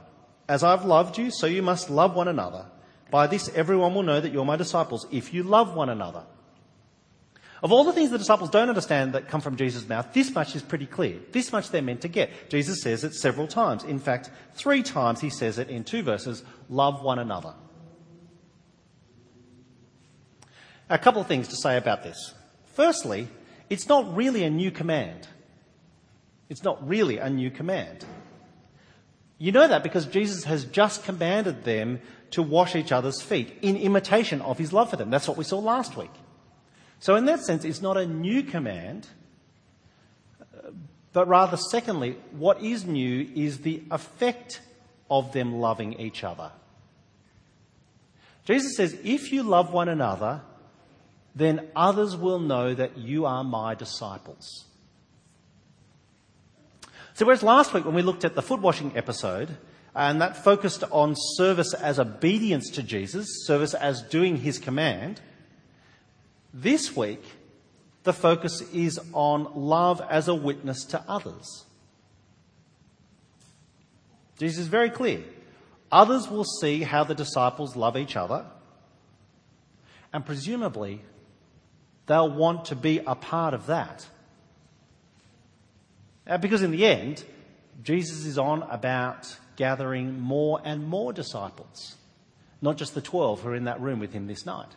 As 0.49 0.63
I've 0.63 0.85
loved 0.85 1.19
you, 1.19 1.33
so 1.33 1.49
you 1.49 1.61
must 1.61 1.91
love 1.91 2.15
one 2.15 2.29
another. 2.29 2.67
By 3.11 3.27
this, 3.27 3.49
everyone 3.49 3.97
will 3.97 4.05
know 4.05 4.21
that 4.21 4.33
you're 4.33 4.45
my 4.45 4.55
disciples 4.55 5.05
if 5.11 5.35
you 5.35 5.43
love 5.43 5.75
one 5.75 5.89
another. 5.89 6.23
Of 7.65 7.73
all 7.73 7.83
the 7.83 7.93
things 7.93 8.11
the 8.11 8.19
disciples 8.19 8.49
don't 8.49 8.69
understand 8.69 9.15
that 9.15 9.27
come 9.27 9.41
from 9.41 9.57
Jesus' 9.57 9.89
mouth, 9.89 10.13
this 10.13 10.33
much 10.33 10.55
is 10.55 10.63
pretty 10.63 10.87
clear. 10.87 11.19
This 11.33 11.51
much 11.51 11.71
they're 11.71 11.83
meant 11.83 12.03
to 12.03 12.09
get. 12.09 12.31
Jesus 12.49 12.81
says 12.81 13.03
it 13.03 13.17
several 13.17 13.49
times. 13.49 13.83
In 13.83 13.99
fact, 13.99 14.31
three 14.55 14.85
times 14.85 15.21
he 15.21 15.31
says 15.31 15.59
it 15.59 15.69
in 15.69 15.83
two 15.83 16.05
verses 16.05 16.45
love 16.69 17.03
one 17.03 17.19
another. 17.19 17.55
A 20.89 20.99
couple 20.99 21.21
of 21.21 21.27
things 21.27 21.49
to 21.49 21.57
say 21.57 21.77
about 21.77 22.05
this. 22.05 22.35
Firstly, 22.75 23.27
it's 23.69 23.89
not 23.89 24.15
really 24.15 24.45
a 24.45 24.51
new 24.51 24.71
command. 24.71 25.27
It's 26.53 26.63
not 26.63 26.87
really 26.87 27.17
a 27.17 27.31
new 27.31 27.51
command. 27.51 28.05
You 29.39 29.53
know 29.53 29.67
that 29.67 29.83
because 29.83 30.05
Jesus 30.05 30.45
has 30.45 30.67
just 30.67 31.03
commanded 31.03 31.65
them 31.65 32.03
to 32.33 32.43
wash 32.43 32.77
each 32.77 32.93
other's 32.93 33.23
feet 33.23 33.57
in 33.63 33.75
imitation 33.75 34.43
of 34.43 34.59
his 34.59 34.71
love 34.71 34.91
for 34.91 34.97
them. 34.97 35.09
That's 35.09 35.27
what 35.27 35.39
we 35.39 35.45
saw 35.45 35.59
last 35.61 35.97
week. 35.97 36.11
So, 37.01 37.17
in 37.17 37.25
that 37.25 37.41
sense, 37.41 37.65
it's 37.65 37.81
not 37.81 37.97
a 37.97 38.05
new 38.05 38.43
command, 38.43 39.09
but 41.15 41.27
rather, 41.27 41.57
secondly, 41.57 42.19
what 42.33 42.63
is 42.63 42.85
new 42.85 43.27
is 43.35 43.61
the 43.61 43.83
effect 43.91 44.61
of 45.11 45.33
them 45.33 45.55
loving 45.59 45.95
each 45.95 46.23
other. 46.23 46.53
Jesus 48.45 48.77
says, 48.77 48.95
If 49.03 49.33
you 49.33 49.43
love 49.43 49.73
one 49.73 49.89
another, 49.89 50.43
then 51.35 51.71
others 51.75 52.15
will 52.15 52.41
know 52.41 52.75
that 52.75 52.99
you 52.99 53.25
are 53.25 53.43
my 53.43 53.75
disciples. 53.75 54.67
So, 57.15 57.27
whereas 57.27 57.43
last 57.43 57.75
week 57.75 57.85
when 57.85 57.95
we 57.95 58.03
looked 58.03 58.25
at 58.25 58.35
the 58.35 58.43
foot 58.43 58.61
washing 58.61 58.97
episode, 58.97 59.57
and 59.95 60.23
that 60.23 60.43
focused 60.43 60.85
on 60.91 61.15
service 61.37 61.75
as 61.75 61.99
obedience 61.99 62.71
to 62.71 62.83
Jesus, 62.83 63.45
service 63.47 63.75
as 63.75 64.03
doing 64.03 64.37
his 64.39 64.59
command, 64.59 65.21
this 66.55 66.97
week 66.97 67.23
the 68.05 68.13
focus 68.13 68.63
is 68.73 68.99
on 69.13 69.49
love 69.55 70.01
as 70.09 70.29
a 70.29 70.35
witness 70.35 70.85
to 70.87 71.03
others. 71.07 71.65
Jesus 74.39 74.61
is 74.61 74.67
very 74.67 74.91
clear. 74.91 75.23
Others 75.93 76.29
will 76.29 76.45
see 76.45 76.83
how 76.83 77.05
the 77.05 77.15
disciples 77.15 77.77
love 77.77 77.99
each 77.99 78.17
other, 78.17 78.47
and 80.13 80.25
presumably 80.25 81.03
they'll 82.07 82.31
want 82.35 82.65
to 82.67 82.77
be 82.77 82.99
a 83.07 83.15
part 83.15 83.53
of 83.53 83.67
that. 83.67 84.07
Uh, 86.27 86.39
because 86.39 86.63
in 86.63 86.71
the 86.71 86.87
end, 86.87 87.25
Jesus 87.83 88.25
is 88.25 88.39
on 88.39 88.63
about 88.65 89.37
gathering 89.57 90.21
more 90.21 90.61
and 90.65 90.87
more 90.87 91.13
disciples, 91.13 91.97
not 92.61 92.77
just 92.77 92.95
the 92.95 93.01
12 93.01 93.43
who 93.43 93.49
are 93.49 93.55
in 93.55 93.65
that 93.65 93.81
room 93.81 93.99
with 93.99 94.13
him 94.13 94.27
this 94.27 94.47
night. 94.47 94.69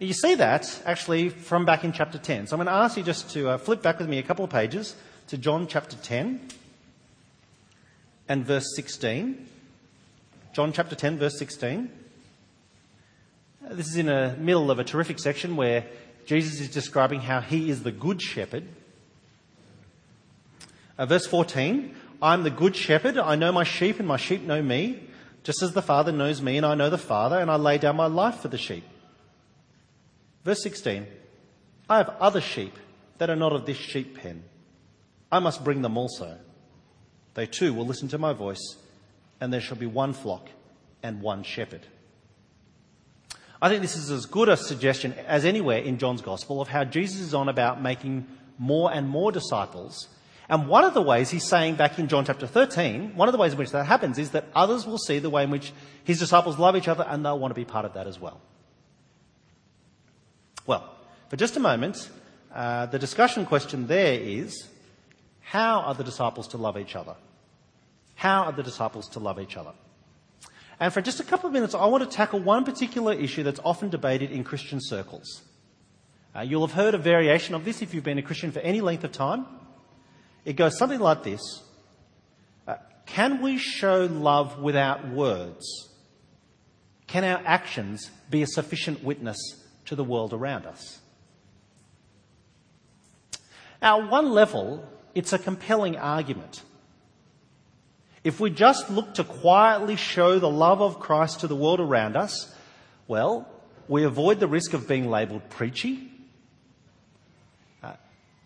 You 0.00 0.12
see 0.12 0.34
that 0.34 0.82
actually 0.84 1.28
from 1.28 1.64
back 1.64 1.84
in 1.84 1.92
chapter 1.92 2.18
10. 2.18 2.48
So 2.48 2.54
I'm 2.54 2.58
going 2.58 2.66
to 2.66 2.72
ask 2.72 2.96
you 2.96 3.04
just 3.04 3.30
to 3.30 3.50
uh, 3.50 3.58
flip 3.58 3.82
back 3.82 4.00
with 4.00 4.08
me 4.08 4.18
a 4.18 4.22
couple 4.22 4.44
of 4.44 4.50
pages 4.50 4.96
to 5.28 5.38
John 5.38 5.68
chapter 5.68 5.96
10. 5.96 6.40
and 8.28 8.44
verse 8.44 8.74
16. 8.74 9.46
John 10.52 10.72
chapter 10.72 10.94
10, 10.94 11.18
verse 11.18 11.38
16. 11.38 11.90
Uh, 13.64 13.74
This 13.74 13.88
is 13.88 13.96
in 13.96 14.06
the 14.06 14.34
middle 14.38 14.70
of 14.70 14.78
a 14.78 14.84
terrific 14.84 15.18
section 15.18 15.54
where 15.54 15.84
Jesus 16.24 16.60
is 16.60 16.68
describing 16.68 17.20
how 17.20 17.40
he 17.40 17.70
is 17.70 17.82
the 17.82 17.92
good 17.92 18.20
shepherd. 18.22 18.66
Uh, 20.98 21.06
verse 21.06 21.26
14 21.26 21.94
I'm 22.22 22.44
the 22.44 22.50
good 22.50 22.76
shepherd. 22.76 23.18
I 23.18 23.34
know 23.34 23.50
my 23.50 23.64
sheep, 23.64 23.98
and 23.98 24.06
my 24.06 24.16
sheep 24.16 24.42
know 24.42 24.62
me, 24.62 25.02
just 25.42 25.60
as 25.62 25.72
the 25.72 25.82
Father 25.82 26.12
knows 26.12 26.40
me, 26.40 26.56
and 26.56 26.64
I 26.64 26.76
know 26.76 26.88
the 26.88 26.98
Father, 26.98 27.38
and 27.40 27.50
I 27.50 27.56
lay 27.56 27.78
down 27.78 27.96
my 27.96 28.06
life 28.06 28.36
for 28.36 28.48
the 28.48 28.58
sheep. 28.58 28.84
Verse 30.44 30.62
16 30.62 31.06
I 31.90 31.96
have 31.98 32.10
other 32.20 32.40
sheep 32.40 32.78
that 33.18 33.28
are 33.28 33.36
not 33.36 33.52
of 33.52 33.66
this 33.66 33.76
sheep 33.76 34.18
pen. 34.18 34.44
I 35.30 35.40
must 35.40 35.64
bring 35.64 35.82
them 35.82 35.96
also. 35.96 36.38
They 37.34 37.46
too 37.46 37.74
will 37.74 37.86
listen 37.86 38.08
to 38.08 38.18
my 38.18 38.32
voice, 38.32 38.76
and 39.40 39.52
there 39.52 39.60
shall 39.60 39.76
be 39.76 39.86
one 39.86 40.12
flock 40.12 40.48
and 41.02 41.22
one 41.22 41.42
shepherd. 41.42 41.86
I 43.62 43.68
think 43.68 43.80
this 43.80 43.96
is 43.96 44.10
as 44.10 44.26
good 44.26 44.48
a 44.48 44.56
suggestion 44.56 45.14
as 45.28 45.44
anywhere 45.44 45.78
in 45.78 45.98
John's 45.98 46.20
Gospel 46.20 46.60
of 46.60 46.66
how 46.66 46.82
Jesus 46.82 47.20
is 47.20 47.32
on 47.32 47.48
about 47.48 47.80
making 47.80 48.26
more 48.58 48.92
and 48.92 49.08
more 49.08 49.30
disciples. 49.30 50.08
And 50.48 50.66
one 50.66 50.82
of 50.82 50.94
the 50.94 51.00
ways 51.00 51.30
he's 51.30 51.46
saying 51.46 51.76
back 51.76 51.96
in 51.96 52.08
John 52.08 52.24
chapter 52.24 52.48
13, 52.48 53.14
one 53.14 53.28
of 53.28 53.32
the 53.32 53.38
ways 53.38 53.52
in 53.52 53.58
which 53.58 53.70
that 53.70 53.86
happens 53.86 54.18
is 54.18 54.32
that 54.32 54.46
others 54.52 54.84
will 54.84 54.98
see 54.98 55.20
the 55.20 55.30
way 55.30 55.44
in 55.44 55.50
which 55.50 55.72
his 56.02 56.18
disciples 56.18 56.58
love 56.58 56.74
each 56.74 56.88
other 56.88 57.06
and 57.08 57.24
they'll 57.24 57.38
want 57.38 57.52
to 57.52 57.54
be 57.54 57.64
part 57.64 57.84
of 57.84 57.94
that 57.94 58.08
as 58.08 58.18
well. 58.18 58.40
Well, 60.66 60.84
for 61.28 61.36
just 61.36 61.56
a 61.56 61.60
moment, 61.60 62.10
uh, 62.52 62.86
the 62.86 62.98
discussion 62.98 63.46
question 63.46 63.86
there 63.86 64.18
is 64.20 64.66
how 65.40 65.82
are 65.82 65.94
the 65.94 66.04
disciples 66.04 66.48
to 66.48 66.56
love 66.56 66.76
each 66.76 66.96
other? 66.96 67.14
How 68.16 68.42
are 68.42 68.52
the 68.52 68.64
disciples 68.64 69.08
to 69.10 69.20
love 69.20 69.38
each 69.38 69.56
other? 69.56 69.72
And 70.82 70.92
for 70.92 71.00
just 71.00 71.20
a 71.20 71.22
couple 71.22 71.46
of 71.46 71.52
minutes, 71.52 71.76
I 71.76 71.86
want 71.86 72.02
to 72.02 72.10
tackle 72.10 72.40
one 72.40 72.64
particular 72.64 73.12
issue 73.12 73.44
that's 73.44 73.60
often 73.64 73.88
debated 73.88 74.32
in 74.32 74.42
Christian 74.42 74.80
circles. 74.82 75.42
Uh, 76.34 76.40
you'll 76.40 76.66
have 76.66 76.74
heard 76.74 76.94
a 76.94 76.98
variation 76.98 77.54
of 77.54 77.64
this 77.64 77.82
if 77.82 77.94
you've 77.94 78.02
been 78.02 78.18
a 78.18 78.22
Christian 78.22 78.50
for 78.50 78.58
any 78.58 78.80
length 78.80 79.04
of 79.04 79.12
time. 79.12 79.46
It 80.44 80.54
goes 80.54 80.76
something 80.76 80.98
like 80.98 81.22
this 81.22 81.40
uh, 82.66 82.78
Can 83.06 83.42
we 83.42 83.58
show 83.58 84.06
love 84.06 84.58
without 84.58 85.08
words? 85.08 85.64
Can 87.06 87.22
our 87.22 87.40
actions 87.44 88.10
be 88.28 88.42
a 88.42 88.46
sufficient 88.48 89.04
witness 89.04 89.38
to 89.84 89.94
the 89.94 90.02
world 90.02 90.32
around 90.32 90.66
us? 90.66 91.00
Now, 93.80 94.10
one 94.10 94.32
level, 94.32 94.84
it's 95.14 95.32
a 95.32 95.38
compelling 95.38 95.96
argument. 95.96 96.62
If 98.24 98.38
we 98.38 98.50
just 98.50 98.88
look 98.88 99.14
to 99.14 99.24
quietly 99.24 99.96
show 99.96 100.38
the 100.38 100.50
love 100.50 100.80
of 100.80 101.00
Christ 101.00 101.40
to 101.40 101.48
the 101.48 101.56
world 101.56 101.80
around 101.80 102.16
us, 102.16 102.54
well, 103.08 103.48
we 103.88 104.04
avoid 104.04 104.38
the 104.38 104.46
risk 104.46 104.74
of 104.74 104.86
being 104.86 105.10
labelled 105.10 105.48
preachy. 105.50 106.08
Uh, 107.82 107.94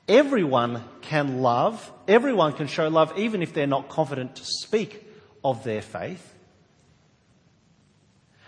everyone 0.09 0.83
can 1.03 1.43
love, 1.43 1.93
everyone 2.09 2.55
can 2.55 2.69
show 2.69 2.89
love, 2.89 3.19
even 3.19 3.43
if 3.43 3.53
they're 3.53 3.67
not 3.67 3.91
confident 3.91 4.37
to 4.37 4.45
speak 4.45 5.07
of 5.45 5.63
their 5.63 5.83
faith. 5.83 6.35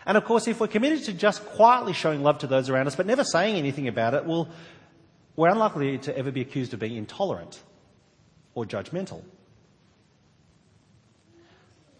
And 0.06 0.16
of 0.16 0.24
course, 0.24 0.48
if 0.48 0.58
we're 0.58 0.68
committed 0.68 1.04
to 1.04 1.12
just 1.12 1.44
quietly 1.44 1.92
showing 1.92 2.22
love 2.22 2.38
to 2.38 2.46
those 2.46 2.70
around 2.70 2.86
us 2.86 2.96
but 2.96 3.04
never 3.04 3.24
saying 3.24 3.56
anything 3.56 3.86
about 3.86 4.14
it, 4.14 4.24
well, 4.24 4.48
we're 5.36 5.50
unlikely 5.50 5.98
to 5.98 6.16
ever 6.16 6.32
be 6.32 6.40
accused 6.40 6.72
of 6.72 6.80
being 6.80 6.96
intolerant 6.96 7.62
or 8.54 8.64
judgmental. 8.64 9.22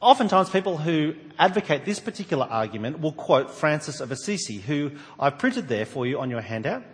Oftentimes, 0.01 0.49
people 0.51 0.77
who 0.77 1.15
advocate 1.39 1.85
this 1.85 1.99
particular 1.99 2.47
argument 2.47 3.01
will 3.01 3.13
quote 3.13 3.51
Francis 3.51 4.01
of 4.01 4.13
Assisi, 4.13 4.59
who 4.59 4.93
I've 5.19 5.39
printed 5.39 5.67
there 5.69 5.87
for 5.87 6.07
you 6.07 6.21
on 6.21 6.31
your 6.31 6.41
handout. 6.41 6.85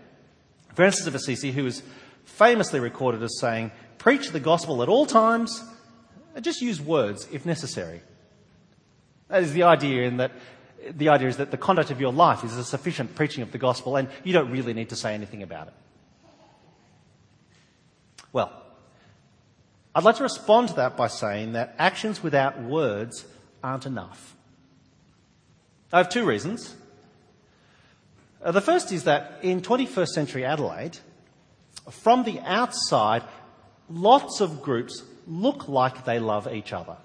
Francis 0.74 1.06
of 1.06 1.14
Assisi, 1.14 1.52
who 1.52 1.66
is 1.66 1.82
famously 2.24 2.80
recorded 2.80 3.22
as 3.22 3.38
saying, 3.38 3.72
Preach 3.98 4.30
the 4.30 4.40
gospel 4.40 4.82
at 4.82 4.88
all 4.88 5.04
times, 5.04 5.62
just 6.40 6.62
use 6.62 6.80
words 6.80 7.28
if 7.30 7.44
necessary. 7.44 8.00
That 9.28 9.42
is 9.42 9.52
the 9.52 9.64
idea 9.64 10.02
in 10.04 10.16
that 10.18 10.32
the 10.90 11.08
idea 11.08 11.28
is 11.28 11.38
that 11.38 11.50
the 11.50 11.56
conduct 11.56 11.90
of 11.90 12.00
your 12.00 12.12
life 12.12 12.44
is 12.44 12.56
a 12.56 12.64
sufficient 12.64 13.14
preaching 13.14 13.42
of 13.42 13.52
the 13.52 13.58
gospel 13.58 13.96
and 13.96 14.08
you 14.22 14.32
don't 14.32 14.50
really 14.50 14.74
need 14.74 14.90
to 14.90 14.96
say 14.96 15.14
anything 15.14 15.42
about 15.42 15.68
it. 15.68 15.74
Well, 18.32 18.63
I'd 19.94 20.04
like 20.04 20.16
to 20.16 20.24
respond 20.24 20.68
to 20.68 20.74
that 20.74 20.96
by 20.96 21.06
saying 21.06 21.52
that 21.52 21.74
actions 21.78 22.22
without 22.22 22.60
words 22.60 23.24
aren't 23.62 23.86
enough. 23.86 24.34
I 25.92 25.98
have 25.98 26.08
two 26.08 26.24
reasons. 26.24 26.74
Uh, 28.42 28.50
the 28.50 28.60
first 28.60 28.90
is 28.90 29.04
that 29.04 29.38
in 29.42 29.62
21st 29.62 30.08
century 30.08 30.44
Adelaide, 30.44 30.98
from 31.90 32.24
the 32.24 32.40
outside, 32.40 33.22
lots 33.88 34.40
of 34.40 34.62
groups 34.62 35.02
look 35.26 35.68
like 35.68 36.04
they 36.04 36.18
love 36.18 36.52
each 36.52 36.72
other. 36.72 36.96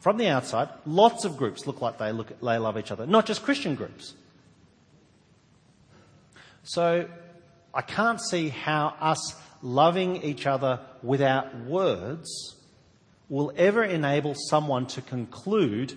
From 0.00 0.16
the 0.16 0.28
outside, 0.28 0.68
lots 0.86 1.24
of 1.24 1.36
groups 1.36 1.66
look 1.66 1.80
like 1.80 1.98
they, 1.98 2.12
look, 2.12 2.38
they 2.40 2.58
love 2.58 2.78
each 2.78 2.92
other, 2.92 3.06
not 3.06 3.26
just 3.26 3.42
Christian 3.42 3.74
groups. 3.74 4.14
So 6.62 7.08
I 7.72 7.82
can't 7.82 8.20
see 8.20 8.50
how 8.50 8.94
us 9.00 9.34
loving 9.64 10.22
each 10.22 10.46
other 10.46 10.78
without 11.02 11.56
words 11.64 12.54
will 13.28 13.50
ever 13.56 13.82
enable 13.82 14.34
someone 14.34 14.86
to 14.86 15.00
conclude, 15.00 15.96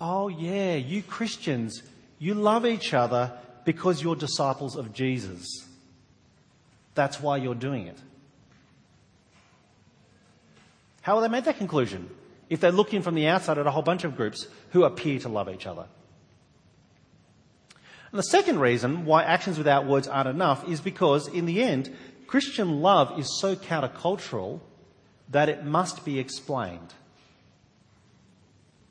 oh, 0.00 0.28
yeah, 0.28 0.74
you 0.74 1.00
Christians, 1.02 1.82
you 2.18 2.34
love 2.34 2.66
each 2.66 2.92
other 2.92 3.32
because 3.64 4.02
you're 4.02 4.16
disciples 4.16 4.76
of 4.76 4.92
Jesus. 4.92 5.46
That's 6.94 7.20
why 7.20 7.36
you're 7.36 7.54
doing 7.54 7.86
it. 7.86 7.96
How 11.02 11.14
will 11.14 11.22
they 11.22 11.28
make 11.28 11.44
that 11.44 11.58
conclusion? 11.58 12.10
If 12.50 12.60
they're 12.60 12.72
looking 12.72 13.02
from 13.02 13.14
the 13.14 13.28
outside 13.28 13.58
at 13.58 13.66
a 13.66 13.70
whole 13.70 13.82
bunch 13.82 14.02
of 14.02 14.16
groups 14.16 14.48
who 14.70 14.82
appear 14.82 15.20
to 15.20 15.28
love 15.28 15.48
each 15.48 15.66
other. 15.66 15.86
And 18.10 18.18
the 18.18 18.24
second 18.24 18.58
reason 18.58 19.04
why 19.04 19.22
actions 19.22 19.56
without 19.56 19.86
words 19.86 20.08
aren't 20.08 20.28
enough 20.28 20.68
is 20.68 20.80
because, 20.80 21.28
in 21.28 21.46
the 21.46 21.62
end, 21.62 21.96
Christian 22.30 22.80
love 22.80 23.18
is 23.18 23.40
so 23.40 23.56
countercultural 23.56 24.60
that 25.30 25.48
it 25.48 25.64
must 25.64 26.04
be 26.04 26.20
explained. 26.20 26.94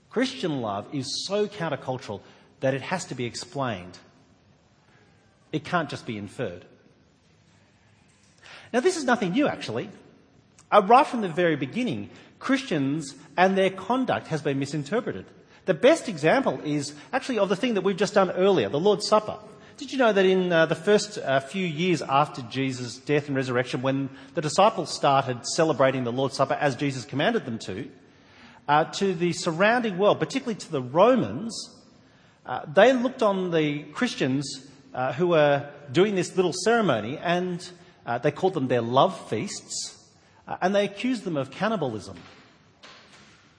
Christian 0.09 0.59
love 0.59 0.93
is 0.93 1.25
so 1.25 1.47
countercultural 1.47 2.19
that 2.59 2.73
it 2.73 2.81
has 2.81 3.05
to 3.05 3.15
be 3.15 3.23
explained. 3.23 3.97
It 5.53 5.63
can't 5.63 5.89
just 5.89 6.05
be 6.05 6.17
inferred. 6.17 6.65
Now, 8.73 8.81
this 8.81 8.97
is 8.97 9.05
nothing 9.05 9.31
new, 9.31 9.47
actually. 9.47 9.89
Uh, 10.69 10.81
right 10.85 11.07
from 11.07 11.21
the 11.21 11.29
very 11.29 11.55
beginning, 11.55 12.09
Christians 12.39 13.15
and 13.37 13.57
their 13.57 13.69
conduct 13.69 14.27
has 14.27 14.41
been 14.41 14.59
misinterpreted. 14.59 15.25
The 15.63 15.73
best 15.73 16.09
example 16.09 16.59
is 16.65 16.93
actually 17.13 17.39
of 17.39 17.47
the 17.47 17.55
thing 17.55 17.75
that 17.75 17.85
we've 17.85 17.95
just 17.95 18.15
done 18.15 18.31
earlier, 18.31 18.67
the 18.67 18.81
Lord's 18.81 19.07
Supper. 19.07 19.37
Did 19.79 19.93
you 19.93 19.97
know 19.97 20.11
that 20.11 20.25
in 20.25 20.51
uh, 20.51 20.65
the 20.65 20.75
first 20.75 21.17
uh, 21.17 21.39
few 21.39 21.65
years 21.65 22.01
after 22.01 22.41
Jesus' 22.41 22.97
death 22.97 23.27
and 23.27 23.35
resurrection, 23.37 23.81
when 23.81 24.09
the 24.33 24.41
disciples 24.41 24.93
started 24.93 25.47
celebrating 25.47 26.03
the 26.03 26.11
Lord's 26.11 26.35
Supper 26.35 26.55
as 26.55 26.75
Jesus 26.75 27.05
commanded 27.05 27.45
them 27.45 27.57
to, 27.59 27.89
uh, 28.67 28.83
to 28.95 29.13
the 29.13 29.31
surrounding 29.31 29.97
world, 29.97 30.19
particularly 30.19 30.59
to 30.59 30.69
the 30.69 30.81
Romans, 30.81 31.73
uh, 32.45 32.65
they 32.65 32.91
looked 32.91 33.23
on 33.23 33.51
the 33.51 33.83
Christians 33.93 34.67
uh, 34.93 35.13
who 35.13 35.29
were 35.29 35.69
doing 35.89 36.13
this 36.13 36.35
little 36.35 36.51
ceremony 36.51 37.17
and 37.17 37.65
uh, 38.05 38.17
they 38.17 38.31
called 38.31 38.55
them 38.55 38.67
their 38.67 38.81
love 38.81 39.29
feasts 39.29 39.97
and 40.61 40.75
they 40.75 40.83
accused 40.83 41.23
them 41.23 41.37
of 41.37 41.51
cannibalism 41.51 42.17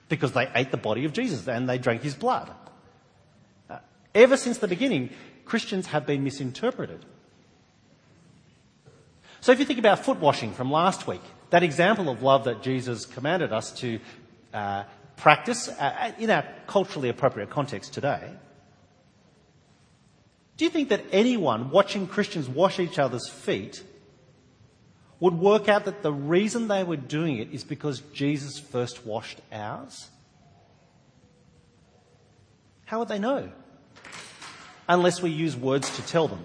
because 0.07 0.33
they 0.33 0.47
ate 0.53 0.69
the 0.69 0.77
body 0.77 1.03
of 1.05 1.13
Jesus 1.13 1.47
and 1.47 1.67
they 1.67 1.79
drank 1.79 2.03
his 2.03 2.13
blood. 2.13 2.51
ever 4.13 4.37
since 4.37 4.59
the 4.59 4.67
beginning, 4.67 5.09
Christians 5.51 5.87
have 5.87 6.05
been 6.05 6.23
misinterpreted. 6.23 7.03
So 9.41 9.51
if 9.51 9.59
you 9.59 9.65
think 9.65 9.79
about 9.79 10.05
foot 10.05 10.17
washing 10.17 10.53
from 10.53 10.71
last 10.71 11.07
week, 11.07 11.19
that 11.49 11.61
example 11.61 12.07
of 12.07 12.23
love 12.23 12.45
that 12.45 12.63
Jesus 12.63 13.05
commanded 13.05 13.51
us 13.51 13.73
to 13.81 13.99
uh, 14.53 14.83
practice 15.17 15.67
uh, 15.67 16.13
in 16.17 16.29
our 16.29 16.45
culturally 16.67 17.09
appropriate 17.09 17.49
context 17.49 17.93
today, 17.93 18.31
do 20.55 20.63
you 20.63 20.71
think 20.71 20.87
that 20.87 21.03
anyone 21.11 21.69
watching 21.69 22.07
Christians 22.07 22.47
wash 22.47 22.79
each 22.79 22.97
other's 22.97 23.27
feet 23.27 23.83
would 25.19 25.33
work 25.33 25.67
out 25.67 25.83
that 25.83 26.01
the 26.01 26.13
reason 26.13 26.69
they 26.69 26.85
were 26.85 26.95
doing 26.95 27.39
it 27.39 27.51
is 27.51 27.65
because 27.65 27.99
Jesus 28.13 28.57
first 28.57 29.05
washed 29.05 29.41
ours? 29.51 30.07
How 32.85 32.99
would 32.99 33.09
they 33.09 33.19
know? 33.19 33.51
Unless 34.91 35.21
we 35.21 35.29
use 35.29 35.55
words 35.55 35.89
to 35.95 36.01
tell 36.01 36.27
them. 36.27 36.43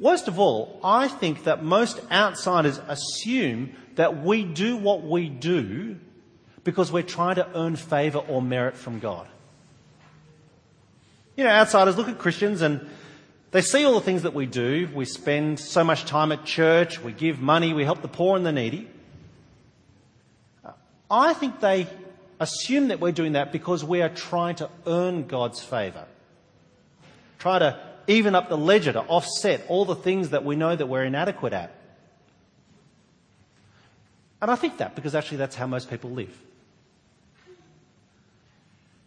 Worst 0.00 0.26
of 0.26 0.38
all, 0.38 0.80
I 0.82 1.08
think 1.08 1.44
that 1.44 1.62
most 1.62 2.00
outsiders 2.10 2.80
assume 2.88 3.74
that 3.94 4.24
we 4.24 4.44
do 4.44 4.76
what 4.76 5.02
we 5.02 5.28
do 5.28 5.98
because 6.64 6.90
we're 6.90 7.02
trying 7.02 7.36
to 7.36 7.46
earn 7.54 7.76
favour 7.76 8.18
or 8.18 8.40
merit 8.40 8.76
from 8.76 8.98
God. 8.98 9.28
You 11.36 11.44
know, 11.44 11.50
outsiders 11.50 11.96
look 11.96 12.08
at 12.08 12.18
Christians 12.18 12.62
and 12.62 12.88
they 13.50 13.60
see 13.60 13.84
all 13.84 13.94
the 13.94 14.00
things 14.00 14.22
that 14.22 14.32
we 14.32 14.46
do. 14.46 14.88
We 14.94 15.04
spend 15.04 15.60
so 15.60 15.84
much 15.84 16.06
time 16.06 16.32
at 16.32 16.46
church, 16.46 17.00
we 17.00 17.12
give 17.12 17.40
money, 17.40 17.74
we 17.74 17.84
help 17.84 18.00
the 18.00 18.08
poor 18.08 18.36
and 18.36 18.46
the 18.46 18.52
needy. 18.52 18.88
I 21.10 21.34
think 21.34 21.60
they 21.60 21.86
assume 22.42 22.88
that 22.88 23.00
we're 23.00 23.12
doing 23.12 23.32
that 23.32 23.52
because 23.52 23.84
we 23.84 24.02
are 24.02 24.08
trying 24.08 24.56
to 24.56 24.68
earn 24.86 25.26
God's 25.26 25.60
favour. 25.60 26.04
Try 27.38 27.58
to 27.58 27.78
even 28.06 28.34
up 28.34 28.48
the 28.48 28.58
ledger 28.58 28.92
to 28.92 29.00
offset 29.00 29.64
all 29.68 29.84
the 29.84 29.94
things 29.94 30.30
that 30.30 30.44
we 30.44 30.56
know 30.56 30.74
that 30.74 30.86
we're 30.86 31.04
inadequate 31.04 31.52
at. 31.52 31.74
And 34.40 34.50
I 34.50 34.56
think 34.56 34.78
that 34.78 34.94
because 34.94 35.14
actually 35.14 35.38
that's 35.38 35.54
how 35.54 35.66
most 35.66 35.88
people 35.88 36.10
live. 36.10 36.36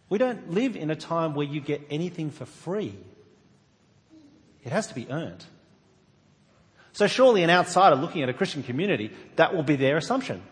We 0.08 0.18
don't 0.18 0.52
live 0.52 0.76
in 0.76 0.90
a 0.90 0.96
time 0.96 1.34
where 1.34 1.46
you 1.46 1.60
get 1.60 1.82
anything 1.90 2.30
for 2.30 2.46
free. 2.46 2.94
It 4.64 4.72
has 4.72 4.86
to 4.88 4.94
be 4.94 5.06
earned. 5.10 5.44
So 6.92 7.06
surely 7.06 7.42
an 7.42 7.50
outsider 7.50 7.96
looking 7.96 8.22
at 8.22 8.28
a 8.28 8.32
Christian 8.32 8.62
community, 8.62 9.10
that 9.36 9.54
will 9.54 9.62
be 9.62 9.76
their 9.76 9.96
assumption, 9.98 10.42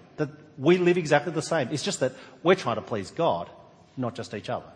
we 0.59 0.79
live 0.79 0.97
exactly 0.97 1.33
the 1.33 1.43
same. 1.43 1.69
It's 1.71 1.83
just 1.83 2.01
that 2.01 2.13
we're 2.43 2.55
trying 2.55 2.77
to 2.77 2.83
please 2.83 3.11
God, 3.11 3.51
not 3.97 4.15
just 4.15 4.35
each 4.35 4.49
other. 4.49 4.67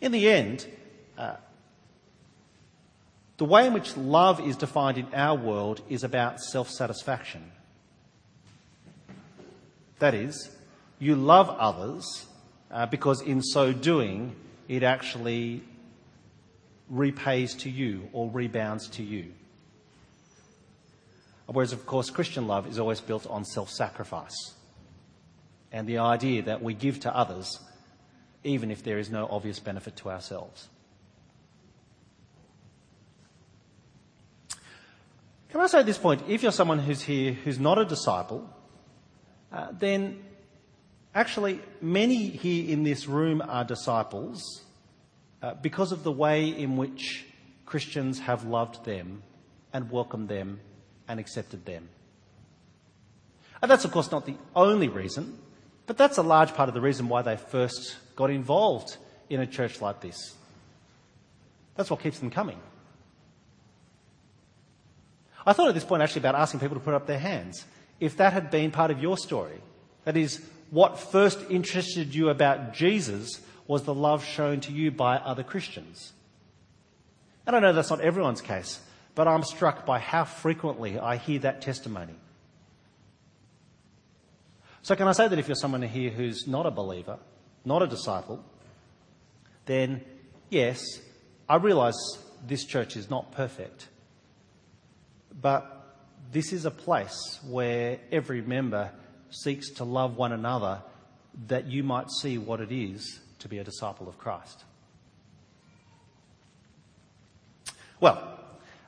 In 0.00 0.12
the 0.12 0.28
end, 0.28 0.66
uh, 1.16 1.36
the 3.36 3.44
way 3.44 3.66
in 3.66 3.72
which 3.72 3.96
love 3.96 4.40
is 4.40 4.56
defined 4.56 4.98
in 4.98 5.06
our 5.14 5.36
world 5.36 5.80
is 5.88 6.04
about 6.04 6.40
self 6.40 6.68
satisfaction. 6.70 7.52
That 9.98 10.14
is, 10.14 10.50
you 10.98 11.16
love 11.16 11.48
others 11.50 12.26
uh, 12.70 12.86
because 12.86 13.20
in 13.20 13.42
so 13.42 13.72
doing, 13.72 14.36
it 14.68 14.82
actually 14.82 15.62
repays 16.88 17.54
to 17.54 17.70
you 17.70 18.08
or 18.12 18.30
rebounds 18.30 18.88
to 18.88 19.02
you. 19.02 19.32
Whereas, 21.50 21.72
of 21.72 21.86
course, 21.86 22.10
Christian 22.10 22.46
love 22.46 22.66
is 22.66 22.78
always 22.78 23.00
built 23.00 23.26
on 23.26 23.44
self 23.44 23.70
sacrifice 23.70 24.54
and 25.72 25.86
the 25.86 25.98
idea 25.98 26.42
that 26.42 26.62
we 26.62 26.74
give 26.74 27.00
to 27.00 27.14
others 27.14 27.58
even 28.44 28.70
if 28.70 28.82
there 28.82 28.98
is 28.98 29.10
no 29.10 29.26
obvious 29.30 29.58
benefit 29.58 29.96
to 29.96 30.10
ourselves. 30.10 30.68
Can 35.50 35.60
I 35.62 35.66
say 35.66 35.80
at 35.80 35.86
this 35.86 35.98
point, 35.98 36.22
if 36.28 36.42
you're 36.42 36.52
someone 36.52 36.78
who's 36.78 37.00
here 37.00 37.32
who's 37.32 37.58
not 37.58 37.78
a 37.78 37.84
disciple, 37.86 38.48
uh, 39.50 39.68
then 39.72 40.22
actually 41.14 41.60
many 41.80 42.28
here 42.28 42.70
in 42.70 42.84
this 42.84 43.08
room 43.08 43.42
are 43.46 43.64
disciples 43.64 44.62
uh, 45.42 45.54
because 45.54 45.92
of 45.92 46.02
the 46.04 46.12
way 46.12 46.48
in 46.48 46.76
which 46.76 47.24
Christians 47.64 48.20
have 48.20 48.44
loved 48.44 48.84
them 48.84 49.22
and 49.72 49.90
welcomed 49.90 50.28
them 50.28 50.60
and 51.08 51.18
accepted 51.18 51.64
them. 51.64 51.88
And 53.60 53.70
that's, 53.70 53.84
of 53.84 53.90
course, 53.90 54.10
not 54.10 54.26
the 54.26 54.36
only 54.54 54.88
reason, 54.88 55.38
but 55.86 55.96
that's 55.96 56.18
a 56.18 56.22
large 56.22 56.54
part 56.54 56.68
of 56.68 56.74
the 56.74 56.80
reason 56.80 57.08
why 57.08 57.22
they 57.22 57.36
first 57.36 57.96
got 58.14 58.30
involved 58.30 58.96
in 59.28 59.40
a 59.40 59.46
church 59.46 59.80
like 59.80 60.00
this. 60.00 60.34
That's 61.74 61.90
what 61.90 62.02
keeps 62.02 62.18
them 62.18 62.30
coming. 62.30 62.58
I 65.46 65.54
thought 65.54 65.68
at 65.68 65.74
this 65.74 65.84
point 65.84 66.02
actually 66.02 66.20
about 66.20 66.34
asking 66.34 66.60
people 66.60 66.76
to 66.76 66.84
put 66.84 66.94
up 66.94 67.06
their 67.06 67.18
hands. 67.18 67.64
If 68.00 68.18
that 68.18 68.32
had 68.32 68.50
been 68.50 68.70
part 68.70 68.90
of 68.90 69.00
your 69.00 69.16
story, 69.16 69.60
that 70.04 70.16
is, 70.16 70.42
what 70.70 70.98
first 70.98 71.38
interested 71.48 72.14
you 72.14 72.28
about 72.28 72.74
Jesus 72.74 73.40
was 73.66 73.84
the 73.84 73.94
love 73.94 74.24
shown 74.24 74.60
to 74.60 74.72
you 74.72 74.90
by 74.90 75.16
other 75.16 75.42
Christians. 75.42 76.12
And 77.46 77.56
I 77.56 77.60
know 77.60 77.72
that's 77.72 77.90
not 77.90 78.02
everyone's 78.02 78.42
case, 78.42 78.80
but 79.18 79.26
I'm 79.26 79.42
struck 79.42 79.84
by 79.84 79.98
how 79.98 80.22
frequently 80.22 80.96
I 80.96 81.16
hear 81.16 81.40
that 81.40 81.60
testimony. 81.60 82.14
So, 84.82 84.94
can 84.94 85.08
I 85.08 85.12
say 85.12 85.26
that 85.26 85.36
if 85.40 85.48
you're 85.48 85.56
someone 85.56 85.82
here 85.82 86.10
who's 86.10 86.46
not 86.46 86.66
a 86.66 86.70
believer, 86.70 87.18
not 87.64 87.82
a 87.82 87.88
disciple, 87.88 88.44
then 89.66 90.04
yes, 90.50 90.80
I 91.48 91.56
realise 91.56 91.96
this 92.46 92.64
church 92.64 92.96
is 92.96 93.10
not 93.10 93.32
perfect. 93.32 93.88
But 95.42 95.66
this 96.30 96.52
is 96.52 96.64
a 96.64 96.70
place 96.70 97.40
where 97.44 97.98
every 98.12 98.40
member 98.40 98.92
seeks 99.30 99.70
to 99.78 99.84
love 99.84 100.16
one 100.16 100.30
another 100.30 100.80
that 101.48 101.66
you 101.66 101.82
might 101.82 102.08
see 102.22 102.38
what 102.38 102.60
it 102.60 102.70
is 102.70 103.18
to 103.40 103.48
be 103.48 103.58
a 103.58 103.64
disciple 103.64 104.08
of 104.08 104.16
Christ. 104.16 104.62
Well, 107.98 108.36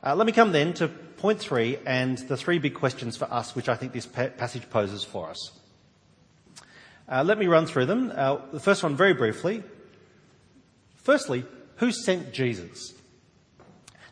uh, 0.05 0.15
let 0.15 0.27
me 0.27 0.33
come 0.33 0.53
then 0.53 0.73
to 0.75 0.89
point 0.89 1.39
three 1.39 1.79
and 1.87 2.19
the 2.19 2.37
three 2.37 2.59
big 2.59 2.75
questions 2.75 3.17
for 3.17 3.31
us, 3.33 3.55
which 3.55 3.69
I 3.69 3.75
think 3.75 3.93
this 3.93 4.07
pa- 4.07 4.29
passage 4.29 4.69
poses 4.71 5.05
for 5.05 5.29
us. 5.29 5.53
Uh, 7.09 7.23
let 7.25 7.39
me 7.39 7.47
run 7.47 7.67
through 7.67 7.87
them. 7.87 8.13
Uh, 8.15 8.39
the 8.53 8.61
first 8.61 8.83
one, 8.83 8.97
very 8.97 9.13
briefly. 9.13 9.63
Firstly, 10.97 11.45
who 11.77 11.93
sent 11.93 12.33
Jesus? 12.33 12.95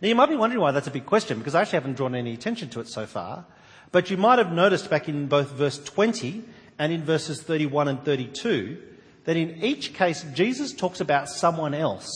Now, 0.00 0.08
you 0.08 0.14
might 0.14 0.28
be 0.28 0.36
wondering 0.36 0.60
why 0.60 0.72
that's 0.72 0.86
a 0.86 0.92
big 0.92 1.06
question, 1.06 1.38
because 1.38 1.54
I 1.54 1.62
actually 1.62 1.78
haven't 1.78 1.96
drawn 1.96 2.14
any 2.14 2.34
attention 2.34 2.68
to 2.70 2.80
it 2.80 2.88
so 2.88 3.06
far. 3.06 3.46
But 3.90 4.10
you 4.10 4.16
might 4.16 4.38
have 4.38 4.52
noticed 4.52 4.90
back 4.90 5.08
in 5.08 5.26
both 5.26 5.52
verse 5.52 5.78
20 5.78 6.44
and 6.78 6.92
in 6.92 7.02
verses 7.02 7.42
31 7.42 7.88
and 7.88 8.04
32 8.04 8.82
that 9.24 9.36
in 9.36 9.62
each 9.62 9.94
case, 9.94 10.24
Jesus 10.34 10.72
talks 10.72 11.00
about 11.00 11.28
someone 11.28 11.74
else, 11.74 12.08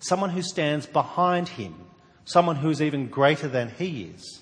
someone 0.00 0.30
who 0.30 0.42
stands 0.42 0.86
behind 0.86 1.48
him, 1.48 1.74
someone 2.24 2.56
who 2.56 2.70
is 2.70 2.80
even 2.80 3.08
greater 3.08 3.48
than 3.48 3.68
he 3.70 4.10
is. 4.14 4.40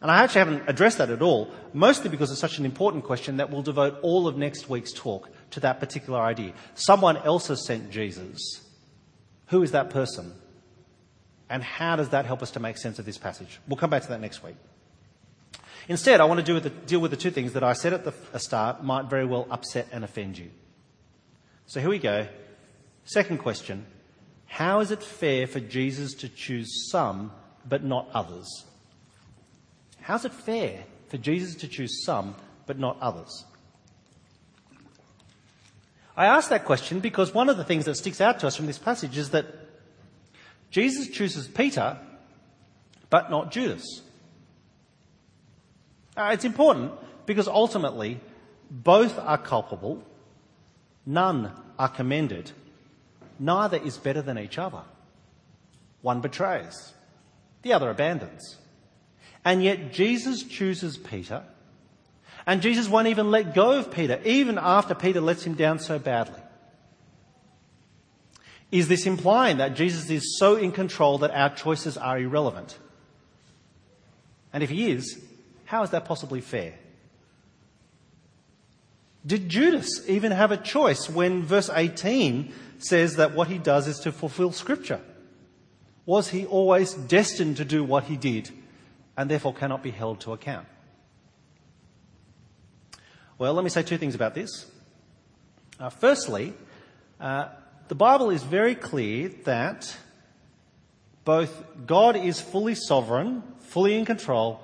And 0.00 0.10
I 0.10 0.22
actually 0.22 0.40
haven't 0.40 0.62
addressed 0.68 0.98
that 0.98 1.08
at 1.08 1.22
all, 1.22 1.50
mostly 1.72 2.10
because 2.10 2.30
it's 2.30 2.40
such 2.40 2.58
an 2.58 2.66
important 2.66 3.04
question 3.04 3.38
that 3.38 3.50
we'll 3.50 3.62
devote 3.62 3.98
all 4.02 4.26
of 4.28 4.36
next 4.36 4.68
week's 4.68 4.92
talk 4.92 5.30
to 5.52 5.60
that 5.60 5.80
particular 5.80 6.20
idea. 6.20 6.52
Someone 6.74 7.16
else 7.16 7.46
has 7.48 7.64
sent 7.64 7.90
Jesus. 7.90 8.38
Who 9.46 9.62
is 9.62 9.72
that 9.72 9.90
person? 9.90 10.34
And 11.48 11.62
how 11.62 11.96
does 11.96 12.10
that 12.10 12.26
help 12.26 12.42
us 12.42 12.50
to 12.52 12.60
make 12.60 12.76
sense 12.76 12.98
of 12.98 13.06
this 13.06 13.16
passage? 13.16 13.60
We'll 13.66 13.76
come 13.76 13.90
back 13.90 14.02
to 14.02 14.08
that 14.08 14.20
next 14.20 14.42
week. 14.42 14.56
Instead, 15.88 16.20
I 16.20 16.24
want 16.24 16.44
to 16.44 16.70
deal 16.70 17.00
with 17.00 17.10
the 17.10 17.16
two 17.16 17.30
things 17.30 17.52
that 17.52 17.62
I 17.62 17.74
said 17.74 17.92
at 17.92 18.04
the 18.04 18.38
start 18.38 18.82
might 18.82 19.06
very 19.06 19.24
well 19.24 19.46
upset 19.50 19.86
and 19.92 20.04
offend 20.04 20.36
you. 20.36 20.50
So 21.66 21.80
here 21.80 21.88
we 21.88 21.98
go. 21.98 22.26
Second 23.04 23.38
question 23.38 23.86
How 24.54 24.78
is 24.78 24.92
it 24.92 25.02
fair 25.02 25.48
for 25.48 25.58
Jesus 25.58 26.14
to 26.14 26.28
choose 26.28 26.88
some 26.88 27.32
but 27.68 27.82
not 27.82 28.08
others? 28.14 28.64
How's 30.00 30.24
it 30.24 30.32
fair 30.32 30.84
for 31.08 31.16
Jesus 31.16 31.56
to 31.56 31.66
choose 31.66 32.04
some 32.04 32.36
but 32.64 32.78
not 32.78 32.96
others? 33.00 33.46
I 36.16 36.26
ask 36.26 36.50
that 36.50 36.66
question 36.66 37.00
because 37.00 37.34
one 37.34 37.48
of 37.48 37.56
the 37.56 37.64
things 37.64 37.86
that 37.86 37.96
sticks 37.96 38.20
out 38.20 38.38
to 38.38 38.46
us 38.46 38.54
from 38.54 38.66
this 38.66 38.78
passage 38.78 39.18
is 39.18 39.30
that 39.30 39.46
Jesus 40.70 41.08
chooses 41.08 41.48
Peter 41.48 41.98
but 43.10 43.32
not 43.32 43.50
Judas. 43.50 44.02
Uh, 46.16 46.30
it's 46.32 46.44
important 46.44 46.92
because 47.26 47.48
ultimately 47.48 48.20
both 48.70 49.18
are 49.18 49.36
culpable, 49.36 50.00
none 51.04 51.50
are 51.76 51.88
commended, 51.88 52.52
neither 53.38 53.76
is 53.76 53.96
better 53.96 54.22
than 54.22 54.38
each 54.38 54.58
other. 54.58 54.82
One 56.02 56.20
betrays, 56.20 56.92
the 57.62 57.72
other 57.72 57.90
abandons. 57.90 58.56
And 59.44 59.62
yet 59.62 59.92
Jesus 59.92 60.42
chooses 60.42 60.96
Peter, 60.96 61.44
and 62.46 62.62
Jesus 62.62 62.88
won't 62.88 63.08
even 63.08 63.30
let 63.30 63.54
go 63.54 63.78
of 63.78 63.90
Peter, 63.90 64.20
even 64.24 64.58
after 64.58 64.94
Peter 64.94 65.20
lets 65.20 65.44
him 65.44 65.54
down 65.54 65.78
so 65.78 65.98
badly. 65.98 66.40
Is 68.70 68.88
this 68.88 69.06
implying 69.06 69.58
that 69.58 69.76
Jesus 69.76 70.10
is 70.10 70.38
so 70.38 70.56
in 70.56 70.72
control 70.72 71.18
that 71.18 71.30
our 71.30 71.54
choices 71.54 71.96
are 71.96 72.18
irrelevant? 72.18 72.76
And 74.52 74.62
if 74.62 74.70
he 74.70 74.90
is, 74.90 75.22
how 75.64 75.82
is 75.82 75.90
that 75.90 76.04
possibly 76.04 76.40
fair? 76.40 76.74
Did 79.26 79.48
Judas 79.48 80.06
even 80.08 80.32
have 80.32 80.52
a 80.52 80.56
choice 80.56 81.08
when 81.08 81.42
verse 81.42 81.70
18 81.72 82.52
says 82.78 83.16
that 83.16 83.34
what 83.34 83.48
he 83.48 83.58
does 83.58 83.86
is 83.86 83.98
to 84.00 84.12
fulfill 84.12 84.52
Scripture? 84.52 85.00
Was 86.06 86.28
he 86.28 86.44
always 86.44 86.92
destined 86.92 87.56
to 87.56 87.64
do 87.64 87.82
what 87.82 88.04
he 88.04 88.16
did 88.16 88.50
and 89.16 89.30
therefore 89.30 89.54
cannot 89.54 89.82
be 89.82 89.90
held 89.90 90.20
to 90.20 90.32
account? 90.32 90.66
Well, 93.38 93.54
let 93.54 93.64
me 93.64 93.70
say 93.70 93.82
two 93.82 93.96
things 93.96 94.14
about 94.14 94.34
this. 94.34 94.66
Uh, 95.80 95.88
firstly, 95.88 96.52
uh, 97.18 97.48
the 97.88 97.94
Bible 97.94 98.30
is 98.30 98.42
very 98.42 98.74
clear 98.74 99.30
that 99.44 99.96
both 101.24 101.64
God 101.86 102.16
is 102.16 102.40
fully 102.40 102.74
sovereign, 102.74 103.42
fully 103.58 103.96
in 103.96 104.04
control, 104.04 104.60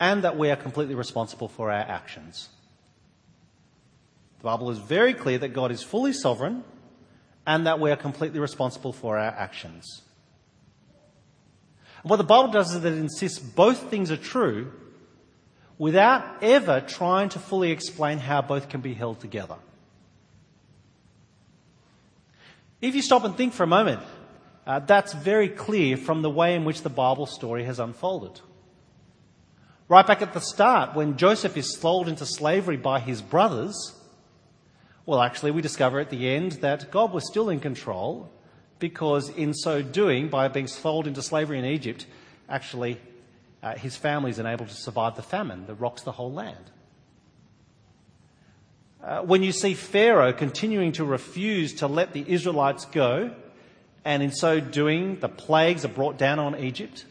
and 0.00 0.24
that 0.24 0.36
we 0.36 0.50
are 0.50 0.56
completely 0.56 0.94
responsible 0.94 1.48
for 1.48 1.70
our 1.70 1.78
actions. 1.78 2.48
The 4.44 4.50
Bible 4.50 4.70
is 4.72 4.78
very 4.78 5.14
clear 5.14 5.38
that 5.38 5.54
God 5.54 5.72
is 5.72 5.82
fully 5.82 6.12
sovereign 6.12 6.64
and 7.46 7.66
that 7.66 7.80
we 7.80 7.90
are 7.90 7.96
completely 7.96 8.40
responsible 8.40 8.92
for 8.92 9.16
our 9.16 9.30
actions. 9.30 10.02
And 12.02 12.10
what 12.10 12.16
the 12.16 12.24
Bible 12.24 12.52
does 12.52 12.74
is 12.74 12.82
that 12.82 12.92
it 12.92 12.98
insists 12.98 13.38
both 13.38 13.88
things 13.88 14.10
are 14.10 14.18
true 14.18 14.70
without 15.78 16.42
ever 16.42 16.82
trying 16.82 17.30
to 17.30 17.38
fully 17.38 17.70
explain 17.70 18.18
how 18.18 18.42
both 18.42 18.68
can 18.68 18.82
be 18.82 18.92
held 18.92 19.18
together. 19.18 19.56
If 22.82 22.94
you 22.94 23.00
stop 23.00 23.24
and 23.24 23.34
think 23.34 23.54
for 23.54 23.62
a 23.62 23.66
moment, 23.66 24.02
uh, 24.66 24.80
that's 24.80 25.14
very 25.14 25.48
clear 25.48 25.96
from 25.96 26.20
the 26.20 26.28
way 26.28 26.54
in 26.54 26.66
which 26.66 26.82
the 26.82 26.90
Bible 26.90 27.24
story 27.24 27.64
has 27.64 27.78
unfolded. 27.78 28.42
Right 29.88 30.06
back 30.06 30.20
at 30.20 30.34
the 30.34 30.40
start, 30.40 30.94
when 30.94 31.16
Joseph 31.16 31.56
is 31.56 31.78
sold 31.78 32.08
into 32.08 32.26
slavery 32.26 32.76
by 32.76 33.00
his 33.00 33.22
brothers, 33.22 34.02
well, 35.06 35.20
actually, 35.20 35.50
we 35.50 35.60
discover 35.60 36.00
at 36.00 36.10
the 36.10 36.30
end 36.30 36.52
that 36.62 36.90
God 36.90 37.12
was 37.12 37.26
still 37.26 37.50
in 37.50 37.60
control 37.60 38.30
because, 38.78 39.28
in 39.28 39.52
so 39.52 39.82
doing, 39.82 40.28
by 40.28 40.48
being 40.48 40.66
sold 40.66 41.06
into 41.06 41.20
slavery 41.20 41.58
in 41.58 41.64
Egypt, 41.64 42.06
actually, 42.48 42.98
uh, 43.62 43.74
his 43.76 43.96
family 43.96 44.30
is 44.30 44.38
unable 44.38 44.64
to 44.66 44.74
survive 44.74 45.16
the 45.16 45.22
famine 45.22 45.66
that 45.66 45.74
rocks 45.74 46.02
the 46.02 46.12
whole 46.12 46.32
land. 46.32 46.70
Uh, 49.02 49.20
when 49.20 49.42
you 49.42 49.52
see 49.52 49.74
Pharaoh 49.74 50.32
continuing 50.32 50.92
to 50.92 51.04
refuse 51.04 51.74
to 51.74 51.86
let 51.86 52.14
the 52.14 52.24
Israelites 52.26 52.86
go, 52.86 53.34
and 54.06 54.22
in 54.22 54.32
so 54.32 54.60
doing, 54.60 55.20
the 55.20 55.28
plagues 55.28 55.84
are 55.84 55.88
brought 55.88 56.16
down 56.16 56.38
on 56.38 56.58
Egypt, 56.58 57.04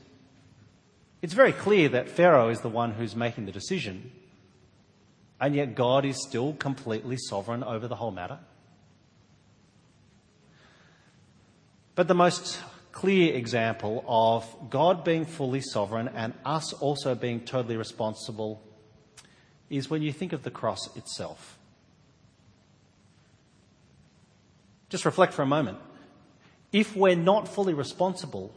it's 1.22 1.34
very 1.34 1.54
clear 1.54 1.90
that 1.90 2.10
Pharaoh 2.10 2.50
is 2.50 2.62
the 2.62 2.70
one 2.70 2.94
who's 2.94 3.16
making 3.16 3.46
the 3.46 3.52
decision, 3.52 4.12
and 5.44 5.56
yet 5.56 5.76
God 5.76 6.06
is 6.06 6.24
still 6.24 6.54
completely 6.54 7.18
sovereign 7.18 7.66
over 7.66 7.90
the 7.90 7.98
whole 7.98 8.12
matter. 8.12 8.40
But 11.96 12.08
the 12.08 12.14
most 12.14 12.62
clear 12.94 13.34
example 13.34 14.06
of 14.08 14.46
God 14.70 15.04
being 15.04 15.26
fully 15.26 15.60
sovereign 15.60 16.08
and 16.08 16.34
us 16.46 16.72
also 16.72 17.14
being 17.14 17.42
totally 17.42 17.76
responsible 17.76 18.64
is 19.70 19.90
when 19.90 20.02
you 20.02 20.14
think 20.14 20.32
of 20.32 20.44
the 20.44 20.50
cross 20.50 20.96
itself. 20.96 21.60
Just 24.88 25.04
reflect 25.04 25.34
for 25.34 25.42
a 25.42 25.46
moment. 25.46 25.78
If 26.72 26.96
we're 26.96 27.18
not 27.18 27.50
fully 27.50 27.74
responsible, 27.74 28.56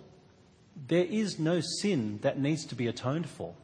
there 0.87 1.05
is 1.05 1.37
no 1.37 1.61
sin 1.81 2.20
that 2.22 2.38
needs 2.38 2.64
to 2.66 2.77
be 2.77 2.87
atoned 2.87 3.29
for. 3.29 3.57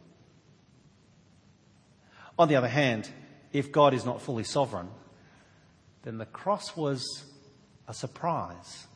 On 2.39 2.49
the 2.49 2.57
other 2.57 2.69
hand, 2.69 3.09
if 3.53 3.71
God 3.71 3.95
is 3.95 4.05
not 4.05 4.23
fully 4.23 4.45
sovereign, 4.45 4.89
then 6.03 6.19
the 6.19 6.27
cross 6.27 6.77
was 6.77 7.25
a 7.87 7.95
surprise, 7.95 8.87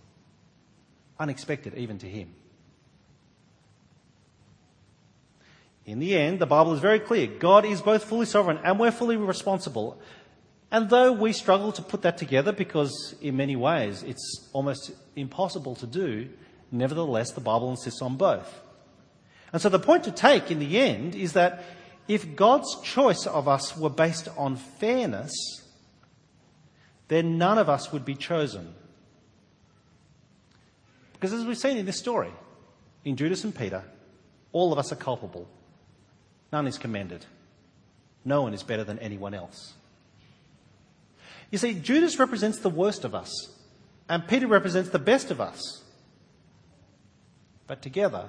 unexpected 1.18 1.75
even 1.75 1.99
to 1.99 2.07
him. 2.07 2.35
In 5.85 6.01
the 6.01 6.16
end, 6.16 6.40
the 6.40 6.46
Bible 6.46 6.72
is 6.72 6.81
very 6.81 6.99
clear. 6.99 7.29
God 7.29 7.64
is 7.64 7.81
both 7.81 8.05
fully 8.05 8.27
sovereign 8.27 8.59
and 8.64 8.79
we're 8.79 8.90
fully 8.90 9.16
responsible. 9.16 10.01
And 10.72 10.90
though 10.90 11.12
we 11.12 11.33
struggle 11.33 11.70
to 11.72 11.83
put 11.83 12.03
that 12.03 12.18
together 12.18 12.51
because 12.51 13.14
in 13.20 13.37
many 13.37 13.55
ways 13.55 14.03
it's 14.03 14.49
almost 14.53 14.90
impossible 15.14 15.77
to 15.77 15.87
do, 15.87 16.29
Nevertheless, 16.70 17.33
the 17.33 17.40
Bible 17.40 17.70
insists 17.70 18.03
on 18.03 18.16
both. 18.16 18.62
And 19.53 19.62
so 19.62 19.68
the 19.68 19.79
point 19.79 20.05
to 20.05 20.11
take 20.11 20.51
in 20.51 20.59
the 20.59 20.79
end 20.79 21.14
is 21.14 21.35
that 21.35 21.64
if 22.09 22.37
God's 22.37 22.81
choice 22.83 23.27
of 23.27 23.49
us 23.49 23.77
were 23.77 23.90
based 23.90 24.29
on 24.37 24.57
fairness, 24.57 25.33
then 27.09 27.38
none 27.38 27.59
of 27.59 27.69
us 27.69 27.92
would 27.92 28.05
be 28.05 28.14
chosen. 28.14 28.75
Because 31.12 31.33
as 31.33 31.45
we've 31.45 31.59
seen 31.59 31.77
in 31.77 31.87
this 31.87 31.99
story, 31.99 32.31
in 33.05 33.16
Judas 33.16 33.45
and 33.45 33.55
Peter, 33.55 33.85
all 34.53 34.73
of 34.73 34.79
us 34.79 34.92
are 34.92 34.97
culpable. 34.97 35.49
None 36.53 36.66
is 36.66 36.79
commended. 36.79 37.25
No 38.25 38.42
one 38.42 38.55
is 38.55 38.62
better 38.62 38.85
than 38.85 38.99
anyone 38.99 39.35
else. 39.35 39.75
You 41.51 41.59
see, 41.59 41.75
Judas 41.75 42.19
represents 42.19 42.59
the 42.59 42.71
worst 42.71 43.05
of 43.05 43.14
us, 43.14 43.31
and 44.09 44.27
Peter 44.27 44.47
represents 44.47 44.90
the 44.90 44.99
best 44.99 45.31
of 45.31 45.40
us. 45.40 45.83
But 47.66 47.83
together, 47.83 48.29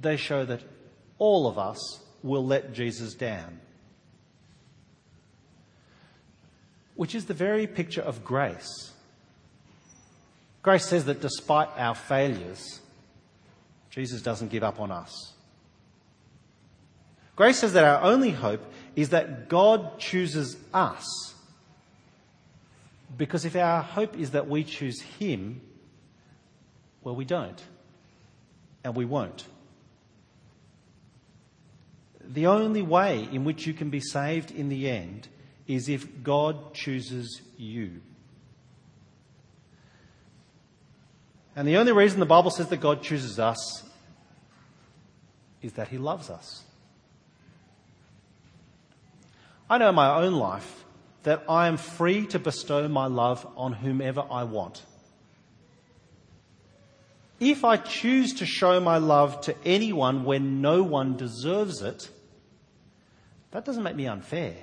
they 0.00 0.16
show 0.16 0.44
that 0.44 0.62
all 1.18 1.46
of 1.46 1.58
us 1.58 2.03
will 2.24 2.44
let 2.44 2.72
Jesus 2.72 3.14
down. 3.14 3.60
Which 6.96 7.14
is 7.14 7.26
the 7.26 7.34
very 7.34 7.66
picture 7.66 8.00
of 8.00 8.24
grace. 8.24 8.92
Grace 10.62 10.86
says 10.86 11.04
that 11.04 11.20
despite 11.20 11.68
our 11.76 11.94
failures, 11.94 12.80
Jesus 13.90 14.22
doesn't 14.22 14.50
give 14.50 14.64
up 14.64 14.80
on 14.80 14.90
us. 14.90 15.34
Grace 17.36 17.58
says 17.58 17.74
that 17.74 17.84
our 17.84 18.02
only 18.02 18.30
hope 18.30 18.62
is 18.96 19.10
that 19.10 19.48
God 19.48 19.98
chooses 19.98 20.56
us. 20.72 21.34
Because 23.18 23.44
if 23.44 23.54
our 23.54 23.82
hope 23.82 24.18
is 24.18 24.30
that 24.30 24.48
we 24.48 24.64
choose 24.64 25.00
Him, 25.00 25.60
well, 27.02 27.14
we 27.14 27.26
don't 27.26 27.62
and 28.82 28.94
we 28.94 29.04
won't. 29.04 29.44
The 32.28 32.46
only 32.46 32.82
way 32.82 33.28
in 33.30 33.44
which 33.44 33.66
you 33.66 33.74
can 33.74 33.90
be 33.90 34.00
saved 34.00 34.50
in 34.50 34.68
the 34.68 34.88
end 34.88 35.28
is 35.66 35.88
if 35.88 36.22
God 36.22 36.74
chooses 36.74 37.42
you. 37.56 38.00
And 41.56 41.68
the 41.68 41.76
only 41.76 41.92
reason 41.92 42.20
the 42.20 42.26
Bible 42.26 42.50
says 42.50 42.68
that 42.68 42.78
God 42.78 43.02
chooses 43.02 43.38
us 43.38 43.84
is 45.62 45.74
that 45.74 45.88
He 45.88 45.98
loves 45.98 46.30
us. 46.30 46.64
I 49.70 49.78
know 49.78 49.88
in 49.88 49.94
my 49.94 50.22
own 50.22 50.34
life 50.34 50.84
that 51.22 51.44
I 51.48 51.68
am 51.68 51.76
free 51.76 52.26
to 52.28 52.38
bestow 52.38 52.86
my 52.88 53.06
love 53.06 53.46
on 53.56 53.72
whomever 53.72 54.24
I 54.30 54.44
want 54.44 54.82
if 57.40 57.64
I 57.64 57.76
choose 57.76 58.34
to 58.34 58.46
show 58.46 58.80
my 58.80 58.98
love 58.98 59.40
to 59.42 59.54
anyone 59.64 60.24
when 60.24 60.60
no 60.60 60.82
one 60.82 61.16
deserves 61.16 61.82
it, 61.82 62.08
that 63.50 63.64
doesn't 63.64 63.82
make 63.82 63.96
me 63.96 64.06
unfair. 64.06 64.54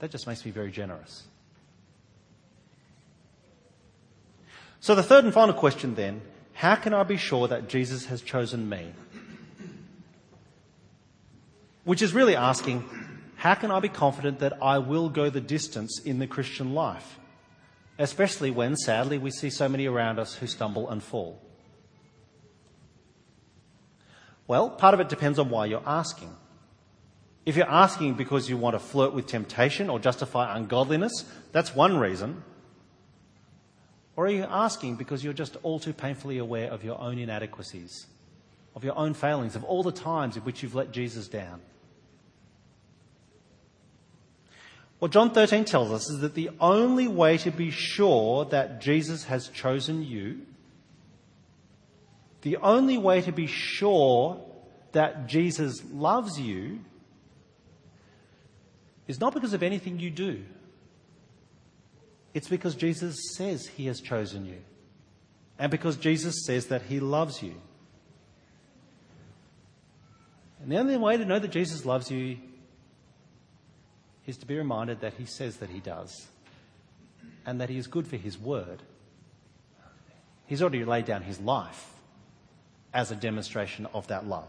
That 0.00 0.10
just 0.10 0.26
makes 0.26 0.44
me 0.44 0.50
very 0.50 0.70
generous. 0.70 1.24
So, 4.80 4.94
the 4.94 5.02
third 5.02 5.24
and 5.24 5.34
final 5.34 5.54
question 5.54 5.94
then 5.94 6.22
how 6.54 6.74
can 6.74 6.92
I 6.92 7.04
be 7.04 7.16
sure 7.16 7.48
that 7.48 7.68
Jesus 7.68 8.06
has 8.06 8.20
chosen 8.20 8.68
me? 8.68 8.92
Which 11.84 12.02
is 12.02 12.12
really 12.12 12.36
asking, 12.36 12.84
how 13.36 13.54
can 13.54 13.70
I 13.70 13.80
be 13.80 13.88
confident 13.88 14.40
that 14.40 14.62
I 14.62 14.78
will 14.78 15.08
go 15.08 15.30
the 15.30 15.40
distance 15.40 16.00
in 16.04 16.18
the 16.18 16.26
Christian 16.26 16.74
life? 16.74 17.18
Especially 18.02 18.50
when, 18.50 18.76
sadly, 18.76 19.18
we 19.18 19.30
see 19.30 19.50
so 19.50 19.68
many 19.68 19.86
around 19.86 20.18
us 20.18 20.34
who 20.34 20.46
stumble 20.46 20.88
and 20.88 21.02
fall? 21.02 21.40
Well, 24.46 24.70
part 24.70 24.94
of 24.94 25.00
it 25.00 25.08
depends 25.08 25.38
on 25.38 25.50
why 25.50 25.66
you're 25.66 25.82
asking. 25.86 26.34
If 27.46 27.56
you're 27.56 27.70
asking 27.70 28.14
because 28.14 28.48
you 28.48 28.56
want 28.56 28.74
to 28.74 28.80
flirt 28.80 29.12
with 29.14 29.26
temptation 29.26 29.88
or 29.88 29.98
justify 29.98 30.56
ungodliness, 30.56 31.24
that's 31.52 31.74
one 31.74 31.96
reason. 31.98 32.42
Or 34.16 34.26
are 34.26 34.30
you 34.30 34.44
asking 34.48 34.96
because 34.96 35.24
you're 35.24 35.32
just 35.32 35.56
all 35.62 35.78
too 35.78 35.92
painfully 35.92 36.38
aware 36.38 36.70
of 36.70 36.84
your 36.84 37.00
own 37.00 37.18
inadequacies, 37.18 38.06
of 38.74 38.84
your 38.84 38.96
own 38.98 39.14
failings, 39.14 39.56
of 39.56 39.64
all 39.64 39.82
the 39.82 39.92
times 39.92 40.36
in 40.36 40.42
which 40.42 40.62
you've 40.62 40.74
let 40.74 40.90
Jesus 40.90 41.28
down? 41.28 41.60
What 45.00 45.12
John 45.12 45.30
13 45.30 45.64
tells 45.64 45.90
us 45.90 46.10
is 46.10 46.20
that 46.20 46.34
the 46.34 46.50
only 46.60 47.08
way 47.08 47.38
to 47.38 47.50
be 47.50 47.70
sure 47.70 48.44
that 48.44 48.82
Jesus 48.82 49.24
has 49.24 49.48
chosen 49.48 50.04
you, 50.04 50.42
the 52.42 52.58
only 52.58 52.98
way 52.98 53.22
to 53.22 53.32
be 53.32 53.46
sure 53.46 54.38
that 54.92 55.26
Jesus 55.26 55.82
loves 55.90 56.38
you, 56.38 56.80
is 59.08 59.18
not 59.18 59.32
because 59.32 59.54
of 59.54 59.62
anything 59.62 59.98
you 59.98 60.10
do. 60.10 60.44
It's 62.34 62.48
because 62.48 62.74
Jesus 62.74 63.16
says 63.34 63.66
he 63.66 63.86
has 63.86 64.02
chosen 64.02 64.44
you. 64.44 64.58
And 65.58 65.70
because 65.70 65.96
Jesus 65.96 66.44
says 66.44 66.66
that 66.66 66.82
he 66.82 67.00
loves 67.00 67.42
you. 67.42 67.54
And 70.62 70.70
the 70.70 70.76
only 70.76 70.98
way 70.98 71.16
to 71.16 71.24
know 71.24 71.38
that 71.38 71.50
Jesus 71.50 71.86
loves 71.86 72.10
you 72.10 72.36
is 74.30 74.38
to 74.38 74.46
be 74.46 74.56
reminded 74.56 75.00
that 75.02 75.14
he 75.14 75.26
says 75.26 75.56
that 75.56 75.68
he 75.68 75.80
does 75.80 76.26
and 77.44 77.60
that 77.60 77.68
he 77.68 77.76
is 77.76 77.86
good 77.86 78.06
for 78.06 78.16
his 78.16 78.38
word. 78.38 78.82
He's 80.46 80.62
already 80.62 80.84
laid 80.84 81.04
down 81.04 81.22
his 81.22 81.38
life 81.40 81.92
as 82.92 83.10
a 83.10 83.16
demonstration 83.16 83.86
of 83.94 84.08
that 84.08 84.26
love. 84.26 84.48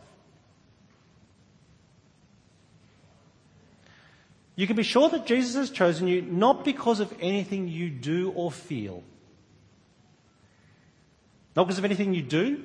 You 4.55 4.67
can 4.67 4.75
be 4.75 4.83
sure 4.83 5.09
that 5.09 5.25
Jesus 5.25 5.55
has 5.55 5.69
chosen 5.69 6.07
you 6.07 6.21
not 6.21 6.65
because 6.65 6.99
of 6.99 7.13
anything 7.19 7.67
you 7.67 7.89
do 7.89 8.31
or 8.35 8.51
feel, 8.51 9.03
not 11.55 11.65
because 11.65 11.79
of 11.79 11.85
anything 11.85 12.13
you 12.13 12.21
do. 12.21 12.63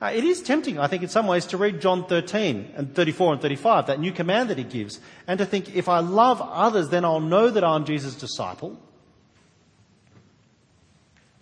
Uh, 0.00 0.12
it 0.14 0.22
is 0.22 0.40
tempting, 0.42 0.78
I 0.78 0.86
think, 0.86 1.02
in 1.02 1.08
some 1.08 1.26
ways, 1.26 1.46
to 1.46 1.56
read 1.56 1.80
John 1.80 2.06
13 2.06 2.72
and 2.76 2.94
34 2.94 3.32
and 3.32 3.42
35, 3.42 3.88
that 3.88 3.98
new 3.98 4.12
command 4.12 4.50
that 4.50 4.58
he 4.58 4.64
gives, 4.64 5.00
and 5.26 5.38
to 5.38 5.46
think, 5.46 5.74
if 5.74 5.88
I 5.88 5.98
love 5.98 6.40
others, 6.40 6.88
then 6.90 7.04
I'll 7.04 7.18
know 7.18 7.50
that 7.50 7.64
I'm 7.64 7.84
Jesus' 7.84 8.14
disciple. 8.14 8.78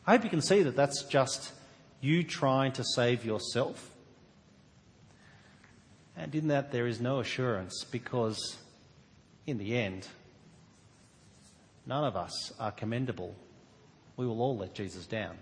I 0.06 0.12
hope 0.12 0.24
you 0.24 0.30
can 0.30 0.40
see 0.40 0.62
that 0.62 0.74
that's 0.74 1.02
just 1.04 1.52
you 2.00 2.22
trying 2.22 2.72
to 2.72 2.84
save 2.94 3.24
yourself. 3.24 3.90
And 6.16 6.34
in 6.34 6.48
that, 6.48 6.72
there 6.72 6.86
is 6.86 6.98
no 6.98 7.20
assurance 7.20 7.84
because 7.84 8.56
in 9.46 9.58
the 9.58 9.76
end, 9.76 10.06
none 11.84 12.04
of 12.04 12.16
us 12.16 12.54
are 12.58 12.72
commendable. 12.72 13.34
We 14.16 14.26
will 14.26 14.40
all 14.40 14.56
let 14.56 14.74
Jesus 14.74 15.06
down. 15.06 15.36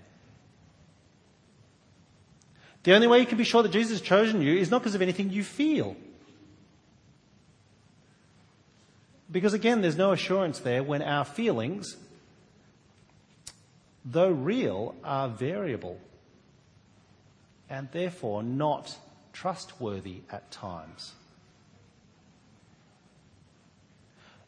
The 2.84 2.94
only 2.94 3.06
way 3.06 3.18
you 3.18 3.26
can 3.26 3.38
be 3.38 3.44
sure 3.44 3.62
that 3.62 3.72
Jesus 3.72 3.98
has 3.98 4.00
chosen 4.02 4.42
you 4.42 4.56
is 4.56 4.70
not 4.70 4.82
because 4.82 4.94
of 4.94 5.02
anything 5.02 5.30
you 5.30 5.42
feel. 5.42 5.96
Because 9.32 9.54
again, 9.54 9.80
there's 9.80 9.96
no 9.96 10.12
assurance 10.12 10.60
there 10.60 10.82
when 10.82 11.00
our 11.02 11.24
feelings, 11.24 11.96
though 14.04 14.30
real, 14.30 14.94
are 15.02 15.28
variable 15.28 15.98
and 17.70 17.88
therefore 17.90 18.42
not 18.42 18.94
trustworthy 19.32 20.20
at 20.30 20.50
times. 20.50 21.14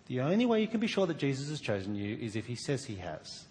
The 0.08 0.20
only 0.20 0.44
way 0.46 0.60
you 0.60 0.68
can 0.68 0.78
be 0.78 0.86
sure 0.86 1.06
that 1.06 1.16
Jesus 1.16 1.48
has 1.48 1.60
chosen 1.60 1.96
you 1.96 2.16
is 2.16 2.36
if 2.36 2.46
he 2.46 2.54
says 2.54 2.84
he 2.84 2.96
has. 2.96 3.45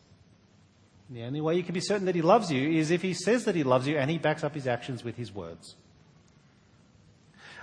The 1.09 1.23
only 1.23 1.41
way 1.41 1.55
you 1.55 1.63
can 1.63 1.73
be 1.73 1.81
certain 1.81 2.05
that 2.05 2.15
he 2.15 2.21
loves 2.21 2.51
you 2.51 2.69
is 2.69 2.89
if 2.89 3.01
he 3.01 3.13
says 3.13 3.45
that 3.45 3.55
he 3.55 3.63
loves 3.63 3.87
you 3.87 3.97
and 3.97 4.09
he 4.09 4.17
backs 4.17 4.43
up 4.43 4.55
his 4.55 4.67
actions 4.67 5.03
with 5.03 5.15
his 5.15 5.33
words. 5.33 5.75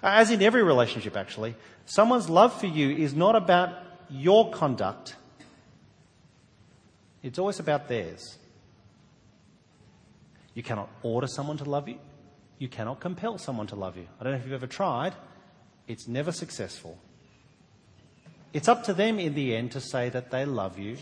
As 0.02 0.30
in 0.30 0.42
every 0.42 0.62
relationship, 0.62 1.16
actually, 1.16 1.54
someone's 1.86 2.28
love 2.28 2.58
for 2.58 2.66
you 2.66 2.90
is 2.90 3.14
not 3.14 3.36
about 3.36 3.76
your 4.08 4.50
conduct, 4.50 5.16
it's 7.22 7.38
always 7.38 7.60
about 7.60 7.88
theirs. 7.88 8.38
You 10.54 10.62
cannot 10.62 10.90
order 11.02 11.26
someone 11.26 11.56
to 11.58 11.64
love 11.64 11.88
you. 11.88 11.98
You 12.58 12.68
cannot 12.68 13.00
compel 13.00 13.38
someone 13.38 13.68
to 13.68 13.76
love 13.76 13.96
you. 13.96 14.06
I 14.20 14.24
don't 14.24 14.32
know 14.32 14.38
if 14.38 14.44
you've 14.44 14.52
ever 14.52 14.66
tried. 14.66 15.14
It's 15.88 16.06
never 16.06 16.30
successful. 16.30 16.98
It's 18.52 18.68
up 18.68 18.84
to 18.84 18.92
them 18.92 19.18
in 19.18 19.34
the 19.34 19.56
end 19.56 19.72
to 19.72 19.80
say 19.80 20.10
that 20.10 20.30
they 20.30 20.44
love 20.44 20.78
you 20.78 20.98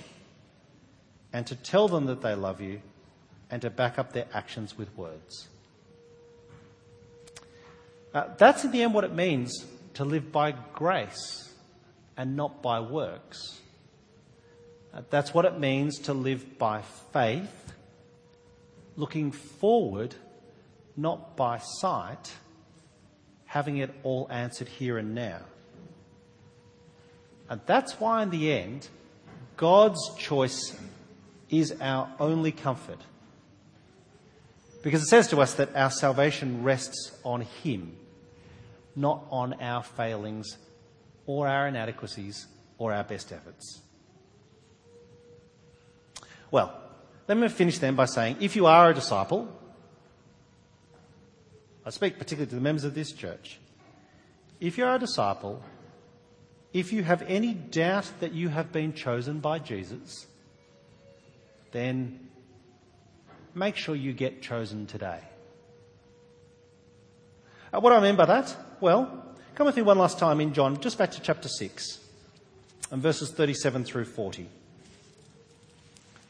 and 1.33 1.47
to 1.47 1.55
tell 1.55 1.88
them 1.88 2.07
that 2.07 2.23
they 2.23 2.35
love 2.35 2.61
you 2.61 2.81
and 3.51 3.62
to 3.62 3.71
back 3.71 3.99
up 3.99 4.12
their 4.12 4.27
actions 4.33 4.77
with 4.77 4.97
words. 4.97 5.49
Uh, 8.12 8.25
that's 8.38 8.64
in 8.64 8.73
the 8.73 8.83
end 8.83 8.93
what 8.93 9.05
it 9.05 9.12
means 9.12 9.64
to 9.95 10.05
live 10.05 10.33
by 10.33 10.53
grace 10.73 11.53
and 12.16 12.37
not 12.37 12.62
by 12.62 12.81
works. 12.81 13.61
Uh, 14.93 15.03
that's 15.11 15.33
what 15.33 15.45
it 15.45 15.59
means 15.59 15.99
to 16.01 16.12
live 16.12 16.59
by 16.59 16.83
faith, 17.12 17.73
looking 18.97 19.31
forward, 19.31 20.14
not 20.97 21.37
by 21.37 21.59
sight, 21.59 22.33
having 23.45 23.79
it 23.79 23.90
all 24.03 24.27
answered 24.31 24.69
here 24.69 24.99
and 24.99 25.14
now. 25.14 25.38
And 27.49 27.61
that's 27.66 27.99
why, 28.01 28.23
in 28.23 28.31
the 28.31 28.53
end, 28.53 28.88
God's 29.57 30.14
choice 30.16 30.77
is 31.51 31.75
our 31.81 32.11
only 32.19 32.53
comfort. 32.53 33.01
Because 34.83 35.03
it 35.03 35.09
says 35.09 35.29
to 35.29 35.41
us 35.41 35.55
that 35.55 35.77
our 35.77 35.91
salvation 35.91 36.63
rests 36.63 37.13
on 37.25 37.43
Him, 37.43 37.97
not 38.97 39.25
on 39.31 39.55
our 39.55 39.83
failings 39.83 40.57
or 41.27 41.47
our 41.47 41.69
inadequacies 41.69 42.47
or 42.79 42.93
our 42.93 43.05
best 43.05 43.31
efforts. 43.33 43.83
Well, 46.51 46.75
let 47.29 47.37
me 47.37 47.49
finish 47.49 47.79
then 47.79 47.95
by 47.95 48.07
saying 48.07 48.39
if 48.41 48.57
you 48.57 48.67
are 48.67 48.91
a 48.91 48.95
disciple, 48.95 49.49
I 51.85 51.91
speak 51.91 52.19
particularly 52.19 52.49
to 52.49 52.55
the 52.55 52.61
members 52.61 52.85
of 52.85 52.95
this 52.95 53.13
church, 53.13 53.59
if 54.61 54.77
you 54.77 54.85
are 54.85 54.97
a 54.97 54.99
disciple, 54.99 55.63
if 56.73 56.93
you 56.93 57.03
have 57.03 57.23
any 57.23 57.55
doubt 57.55 58.11
that 58.21 58.33
you 58.33 58.49
have 58.49 58.73
been 58.73 58.93
chosen 58.93 59.41
by 59.41 59.59
Jesus, 59.59 60.27
then 61.72 62.28
make 63.54 63.76
sure 63.76 63.94
you 63.94 64.12
get 64.12 64.42
chosen 64.42 64.87
today. 64.87 65.20
Uh, 67.72 67.80
what 67.80 67.90
do 67.90 67.96
I 67.96 68.00
mean 68.00 68.16
by 68.16 68.26
that? 68.26 68.54
Well, 68.80 69.24
come 69.54 69.66
with 69.66 69.76
me 69.76 69.83
one 69.83 69.98
last 69.98 70.18
time 70.18 70.40
in 70.40 70.52
John, 70.52 70.80
just 70.80 70.98
back 70.98 71.12
to 71.12 71.20
chapter 71.20 71.48
6 71.48 71.98
and 72.90 73.02
verses 73.02 73.30
37 73.30 73.85
through 73.85 74.04
40. 74.04 74.48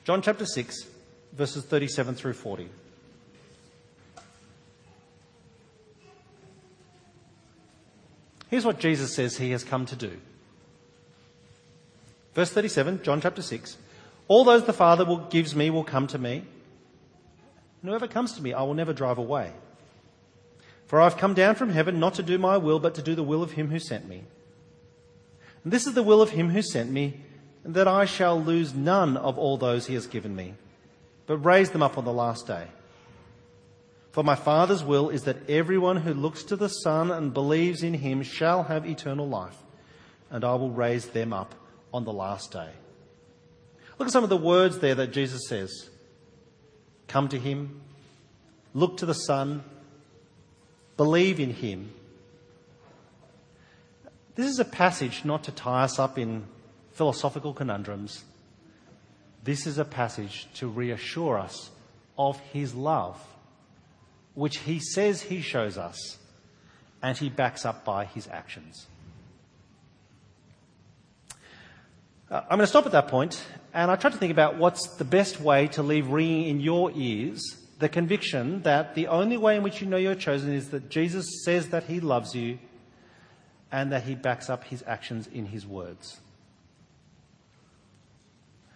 John 0.05 0.22
chapter 0.22 0.44
6, 0.44 0.87
verses 1.33 1.64
37 1.64 2.14
through 2.14 2.33
40. 2.33 2.68
Here's 8.50 8.64
what 8.64 8.81
Jesus 8.81 9.14
says 9.14 9.37
he 9.37 9.53
has 9.53 9.62
come 9.62 9.87
to 9.87 9.96
do. 9.96 10.11
Verse 12.35 12.50
37, 12.50 13.03
John 13.03 13.20
chapter 13.20 13.42
6. 13.42 13.76
All 14.31 14.45
those 14.45 14.64
the 14.64 14.73
Father 14.73 15.05
will, 15.05 15.19
gives 15.19 15.57
me 15.57 15.71
will 15.71 15.83
come 15.83 16.07
to 16.07 16.16
me. 16.19 16.45
And 17.83 17.90
whoever 17.90 18.07
comes 18.07 18.35
to 18.35 18.43
me, 18.43 18.53
I 18.53 18.62
will 18.62 18.75
never 18.75 18.93
drive 18.93 19.19
away. 19.19 19.53
For 20.87 21.01
I've 21.01 21.16
come 21.16 21.35
down 21.35 21.57
from 21.57 21.71
heaven 21.71 21.99
not 21.99 22.14
to 22.14 22.23
do 22.23 22.38
my 22.38 22.57
will, 22.57 22.79
but 22.79 22.95
to 22.95 23.03
do 23.03 23.16
the 23.16 23.25
will 23.25 23.43
of 23.43 23.51
him 23.51 23.71
who 23.71 23.81
sent 23.81 24.09
me. 24.09 24.23
And 25.64 25.73
this 25.73 25.85
is 25.85 25.95
the 25.95 26.05
will 26.05 26.23
of 26.23 26.31
him 26.31 26.51
who 26.51 26.62
sent 26.62 26.93
me, 26.93 27.23
that 27.64 27.88
I 27.88 28.05
shall 28.05 28.40
lose 28.40 28.73
none 28.73 29.16
of 29.16 29.37
all 29.37 29.57
those 29.57 29.88
he 29.88 29.95
has 29.95 30.07
given 30.07 30.37
me, 30.37 30.55
but 31.27 31.38
raise 31.38 31.71
them 31.71 31.83
up 31.83 31.99
on 31.99 32.05
the 32.05 32.12
last 32.12 32.47
day. 32.47 32.69
For 34.12 34.23
my 34.23 34.37
Father's 34.37 34.85
will 34.85 35.09
is 35.09 35.25
that 35.25 35.51
everyone 35.51 35.97
who 35.97 36.14
looks 36.14 36.45
to 36.45 36.55
the 36.55 36.69
Son 36.69 37.11
and 37.11 37.35
believes 37.35 37.83
in 37.83 37.95
him 37.95 38.23
shall 38.23 38.62
have 38.62 38.87
eternal 38.87 39.29
life, 39.29 39.59
and 40.31 40.45
I 40.45 40.55
will 40.55 40.71
raise 40.71 41.07
them 41.07 41.33
up 41.33 41.57
on 41.93 42.05
the 42.05 42.12
last 42.12 42.53
day. 42.53 42.71
Look 44.01 44.07
at 44.07 44.13
some 44.15 44.25
of 44.25 44.31
the 44.31 44.37
words 44.39 44.79
there 44.79 44.95
that 44.95 45.13
Jesus 45.13 45.47
says 45.47 45.91
Come 47.07 47.29
to 47.29 47.39
him, 47.39 47.83
look 48.73 48.97
to 48.97 49.07
the 49.07 49.13
Son, 49.13 49.63
believe 50.97 51.39
in 51.39 51.53
him. 51.53 51.93
This 54.37 54.47
is 54.47 54.59
a 54.59 54.65
passage 54.65 55.27
not 55.27 55.45
to 55.45 55.53
tie 55.53 55.83
us 55.83 55.99
up 55.99 56.19
in 56.19 56.45
philosophical 56.93 57.53
conundrums. 57.53 58.25
This 59.45 59.67
is 59.67 59.77
a 59.77 59.85
passage 59.85 60.49
to 60.55 60.67
reassure 60.67 61.39
us 61.39 61.69
of 62.17 62.41
his 62.55 62.75
love, 62.75 63.21
which 64.33 64.61
he 64.61 64.81
says 64.81 65.21
he 65.21 65.43
shows 65.43 65.77
us, 65.77 66.17
and 67.03 67.19
he 67.19 67.29
backs 67.29 67.67
up 67.67 67.85
by 67.85 68.07
his 68.07 68.27
actions. 68.29 68.87
Uh, 72.31 72.41
I'm 72.49 72.57
going 72.57 72.61
to 72.61 72.67
stop 72.67 72.87
at 72.87 72.93
that 72.93 73.09
point, 73.09 73.45
and 73.73 73.91
I 73.91 73.97
try 73.97 74.11
to 74.11 74.17
think 74.17 74.33
about 74.33 74.57
what's 74.57 74.97
the 74.97 75.05
best 75.05 75.41
way 75.41 75.69
to 75.69 75.83
leave 75.83 76.09
ringing 76.09 76.49
in 76.49 76.61
your 76.61 76.91
ears 76.95 77.61
the 77.81 77.89
conviction 77.89 78.63
that 78.63 78.95
the 78.95 79.07
only 79.07 79.39
way 79.39 79.57
in 79.57 79.63
which 79.63 79.81
you 79.81 79.87
know 79.87 79.97
you're 79.97 80.15
chosen 80.15 80.53
is 80.53 80.69
that 80.71 80.91
Jesus 80.91 81.27
says 81.45 81.71
that 81.71 81.85
he 81.85 81.99
loves 81.99 82.35
you 82.35 82.59
and 83.73 83.91
that 83.91 84.05
he 84.05 84.14
backs 84.14 84.51
up 84.51 84.64
his 84.64 84.85
actions 84.87 85.27
in 85.27 85.47
his 85.47 85.66
words. 85.66 86.21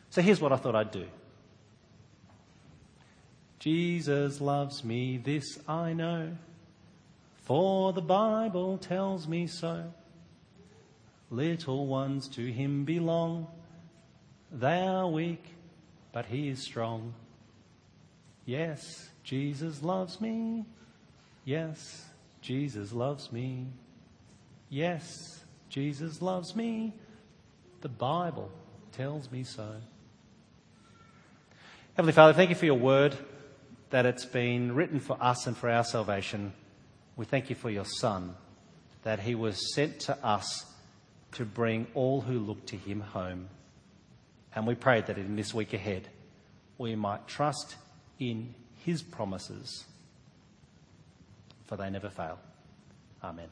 So 0.09 0.23
here's 0.23 0.41
what 0.41 0.53
I 0.53 0.57
thought 0.57 0.75
I'd 0.75 0.91
do. 0.91 1.07
Jesus 3.59 4.41
loves 4.41 4.85
me, 4.85 5.19
this 5.19 5.59
I 5.69 5.93
know, 5.93 6.33
for 7.43 7.93
the 7.93 8.03
Bible 8.03 8.79
tells 8.79 9.29
me 9.29 9.47
so. 9.47 9.93
Little 11.31 11.87
ones 11.87 12.29
to 12.29 12.53
him 12.53 12.85
belong. 12.85 13.49
They 14.55 14.83
are 14.83 15.09
weak, 15.09 15.45
but 16.13 16.27
he 16.27 16.49
is 16.49 16.63
strong. 16.63 17.13
Yes, 18.47 19.09
Jesus 19.25 19.83
loves 19.83 20.21
me. 20.21 20.65
Yes, 21.45 22.05
Jesus 22.41 22.93
loves 22.93 23.33
me. 23.33 23.67
Yes, 24.69 25.43
Jesus 25.69 26.23
loves 26.23 26.55
me. 26.55 26.95
The 27.81 27.89
Bible 27.89 28.49
tells 28.93 29.29
me 29.33 29.43
so. 29.43 29.69
Heavenly 31.95 32.13
Father, 32.13 32.33
thank 32.33 32.51
you 32.51 32.57
for 32.57 32.67
your 32.67 32.79
word 32.79 33.17
that 33.91 34.07
it's 34.07 34.25
been 34.25 34.75
written 34.75 35.01
for 35.01 35.17
us 35.21 35.49
and 35.49 35.57
for 35.57 35.69
our 35.69 35.85
salvation. 35.85 36.53
We 37.17 37.25
thank 37.25 37.51
you 37.51 37.57
for 37.57 37.71
your 37.71 37.85
Son, 37.85 38.37
that 39.03 39.19
he 39.19 39.35
was 39.35 39.75
sent 39.75 39.99
to 40.01 40.25
us 40.25 40.65
to 41.33 41.45
bring 41.45 41.89
all 41.95 42.21
who 42.21 42.39
look 42.39 42.67
to 42.67 42.77
him 42.77 43.01
home. 43.01 43.49
And 44.55 44.67
we 44.67 44.75
pray 44.75 45.01
that 45.01 45.19
in 45.19 45.37
this 45.37 45.53
week 45.53 45.73
ahead, 45.73 46.09
we 46.79 46.95
might 46.95 47.27
trust 47.27 47.77
in 48.19 48.55
his 48.85 49.03
promises, 49.03 49.85
for 51.67 51.77
they 51.77 51.91
never 51.91 52.11
fail. 52.11 52.39
Amen. 53.23 53.49